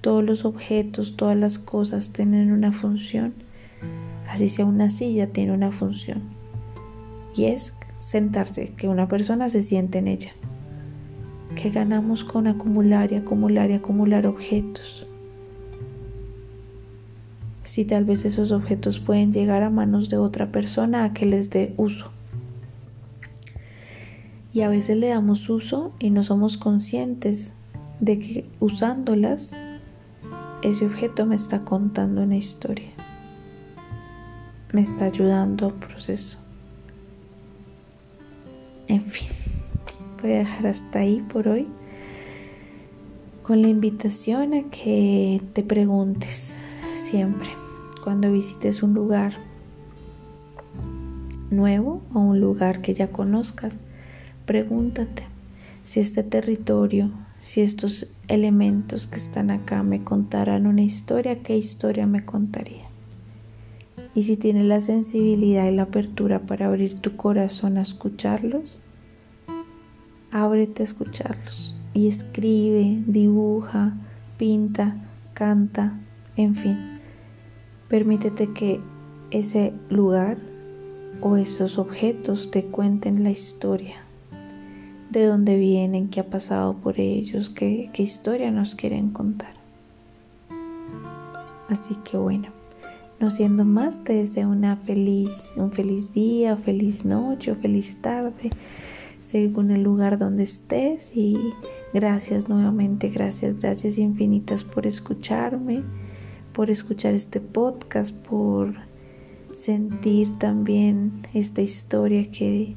Todos 0.00 0.24
los 0.24 0.44
objetos, 0.44 1.16
todas 1.16 1.36
las 1.36 1.58
cosas 1.58 2.10
tienen 2.10 2.52
una 2.52 2.72
función. 2.72 3.34
Así 4.28 4.48
sea 4.48 4.64
una 4.64 4.88
silla 4.88 5.26
tiene 5.26 5.52
una 5.52 5.70
función. 5.70 6.22
Y 7.36 7.44
es 7.46 7.76
sentarse, 7.98 8.72
que 8.76 8.88
una 8.88 9.08
persona 9.08 9.50
se 9.50 9.60
siente 9.60 9.98
en 9.98 10.08
ella. 10.08 10.32
¿Qué 11.56 11.70
ganamos 11.70 12.24
con 12.24 12.46
acumular 12.46 13.12
y 13.12 13.16
acumular 13.16 13.70
y 13.70 13.74
acumular 13.74 14.26
objetos? 14.26 15.06
Si 17.62 17.84
tal 17.84 18.04
vez 18.04 18.24
esos 18.24 18.52
objetos 18.52 19.00
pueden 19.00 19.32
llegar 19.32 19.62
a 19.62 19.70
manos 19.70 20.08
de 20.08 20.16
otra 20.16 20.50
persona 20.50 21.04
a 21.04 21.12
que 21.12 21.26
les 21.26 21.50
dé 21.50 21.74
uso 21.76 22.10
y 24.52 24.62
a 24.62 24.68
veces 24.68 24.96
le 24.96 25.08
damos 25.08 25.48
uso 25.48 25.92
y 25.98 26.10
no 26.10 26.22
somos 26.22 26.56
conscientes 26.56 27.52
de 28.00 28.18
que 28.18 28.46
usándolas 28.58 29.54
ese 30.62 30.86
objeto 30.86 31.26
me 31.26 31.36
está 31.36 31.64
contando 31.64 32.22
una 32.22 32.36
historia, 32.36 32.90
me 34.72 34.80
está 34.80 35.06
ayudando 35.06 35.66
a 35.66 35.68
un 35.68 35.80
proceso. 35.80 36.38
En 38.88 39.02
fin, 39.02 39.28
voy 40.22 40.32
a 40.32 40.38
dejar 40.38 40.66
hasta 40.66 40.98
ahí 40.98 41.24
por 41.32 41.48
hoy 41.48 41.68
con 43.42 43.62
la 43.62 43.68
invitación 43.68 44.54
a 44.54 44.70
que 44.70 45.42
te 45.54 45.62
preguntes 45.62 46.56
siempre 46.94 47.48
cuando 48.02 48.30
visites 48.30 48.82
un 48.82 48.94
lugar 48.94 49.34
nuevo 51.50 52.02
o 52.14 52.20
un 52.20 52.40
lugar 52.40 52.80
que 52.80 52.94
ya 52.94 53.10
conozcas 53.10 53.80
Pregúntate 54.50 55.22
si 55.84 56.00
este 56.00 56.24
territorio, 56.24 57.12
si 57.40 57.60
estos 57.60 58.08
elementos 58.26 59.06
que 59.06 59.14
están 59.14 59.48
acá 59.48 59.84
me 59.84 60.02
contaran 60.02 60.66
una 60.66 60.82
historia, 60.82 61.40
¿qué 61.40 61.56
historia 61.56 62.08
me 62.08 62.24
contaría? 62.24 62.88
Y 64.12 64.24
si 64.24 64.36
tienes 64.36 64.64
la 64.64 64.80
sensibilidad 64.80 65.68
y 65.68 65.76
la 65.76 65.82
apertura 65.82 66.40
para 66.46 66.66
abrir 66.66 66.96
tu 66.96 67.14
corazón 67.14 67.78
a 67.78 67.82
escucharlos, 67.82 68.80
ábrete 70.32 70.82
a 70.82 70.84
escucharlos 70.84 71.76
y 71.94 72.08
escribe, 72.08 73.04
dibuja, 73.06 73.94
pinta, 74.36 74.96
canta, 75.32 76.00
en 76.34 76.56
fin. 76.56 76.98
Permítete 77.88 78.52
que 78.52 78.80
ese 79.30 79.72
lugar 79.90 80.38
o 81.20 81.36
esos 81.36 81.78
objetos 81.78 82.50
te 82.50 82.64
cuenten 82.64 83.22
la 83.22 83.30
historia 83.30 84.09
de 85.10 85.26
dónde 85.26 85.58
vienen, 85.58 86.08
qué 86.08 86.20
ha 86.20 86.30
pasado 86.30 86.74
por 86.74 87.00
ellos, 87.00 87.50
qué, 87.50 87.90
historia 87.96 88.50
nos 88.50 88.74
quieren 88.74 89.10
contar. 89.10 89.54
Así 91.68 91.94
que 91.96 92.16
bueno, 92.16 92.48
no 93.18 93.30
siendo 93.30 93.64
más, 93.64 94.04
te 94.04 94.14
deseo 94.14 94.48
una 94.48 94.76
feliz, 94.76 95.50
un 95.56 95.72
feliz 95.72 96.12
día, 96.12 96.56
feliz 96.56 97.04
noche 97.04 97.54
feliz 97.54 97.96
tarde, 98.00 98.50
según 99.20 99.70
el 99.70 99.82
lugar 99.82 100.18
donde 100.18 100.44
estés. 100.44 101.12
Y 101.14 101.38
gracias 101.92 102.48
nuevamente, 102.48 103.08
gracias, 103.08 103.58
gracias 103.60 103.98
infinitas 103.98 104.64
por 104.64 104.86
escucharme, 104.86 105.82
por 106.52 106.70
escuchar 106.70 107.14
este 107.14 107.40
podcast, 107.40 108.14
por 108.26 108.74
sentir 109.52 110.38
también 110.38 111.12
esta 111.34 111.62
historia 111.62 112.30
que 112.30 112.76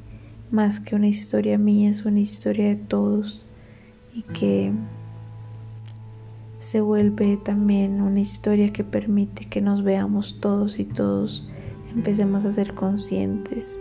más 0.54 0.78
que 0.78 0.94
una 0.94 1.08
historia 1.08 1.58
mía, 1.58 1.90
es 1.90 2.04
una 2.04 2.20
historia 2.20 2.68
de 2.68 2.76
todos 2.76 3.44
y 4.14 4.22
que 4.22 4.72
se 6.60 6.80
vuelve 6.80 7.36
también 7.36 8.00
una 8.00 8.20
historia 8.20 8.72
que 8.72 8.84
permite 8.84 9.46
que 9.46 9.60
nos 9.60 9.82
veamos 9.82 10.40
todos 10.40 10.78
y 10.78 10.84
todos 10.84 11.46
empecemos 11.92 12.44
a 12.44 12.52
ser 12.52 12.74
conscientes 12.74 13.76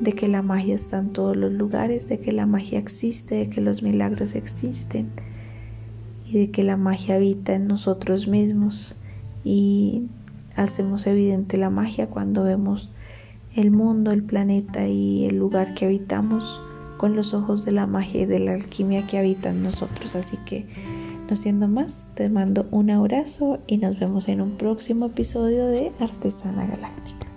de 0.00 0.12
que 0.12 0.28
la 0.28 0.42
magia 0.42 0.76
está 0.76 0.98
en 0.98 1.12
todos 1.12 1.36
los 1.36 1.52
lugares, 1.52 2.06
de 2.06 2.20
que 2.20 2.30
la 2.30 2.46
magia 2.46 2.78
existe, 2.78 3.34
de 3.34 3.50
que 3.50 3.60
los 3.60 3.82
milagros 3.82 4.36
existen 4.36 5.10
y 6.24 6.38
de 6.38 6.50
que 6.50 6.62
la 6.62 6.76
magia 6.76 7.16
habita 7.16 7.54
en 7.54 7.66
nosotros 7.66 8.28
mismos. 8.28 8.96
Y 9.42 10.04
hacemos 10.54 11.06
evidente 11.06 11.56
la 11.56 11.70
magia 11.70 12.08
cuando 12.08 12.44
vemos 12.44 12.90
el 13.56 13.70
mundo, 13.70 14.12
el 14.12 14.22
planeta 14.22 14.86
y 14.86 15.26
el 15.26 15.36
lugar 15.36 15.74
que 15.74 15.86
habitamos 15.86 16.60
con 16.96 17.16
los 17.16 17.34
ojos 17.34 17.64
de 17.64 17.72
la 17.72 17.86
magia 17.86 18.22
y 18.22 18.26
de 18.26 18.38
la 18.38 18.54
alquimia 18.54 19.06
que 19.06 19.18
habitan 19.18 19.62
nosotros. 19.62 20.14
Así 20.14 20.36
que, 20.46 20.66
no 21.28 21.36
siendo 21.36 21.68
más, 21.68 22.08
te 22.14 22.28
mando 22.28 22.66
un 22.70 22.90
abrazo 22.90 23.58
y 23.66 23.78
nos 23.78 23.98
vemos 23.98 24.28
en 24.28 24.40
un 24.40 24.56
próximo 24.56 25.06
episodio 25.06 25.66
de 25.66 25.92
Artesana 25.98 26.66
Galáctica. 26.66 27.35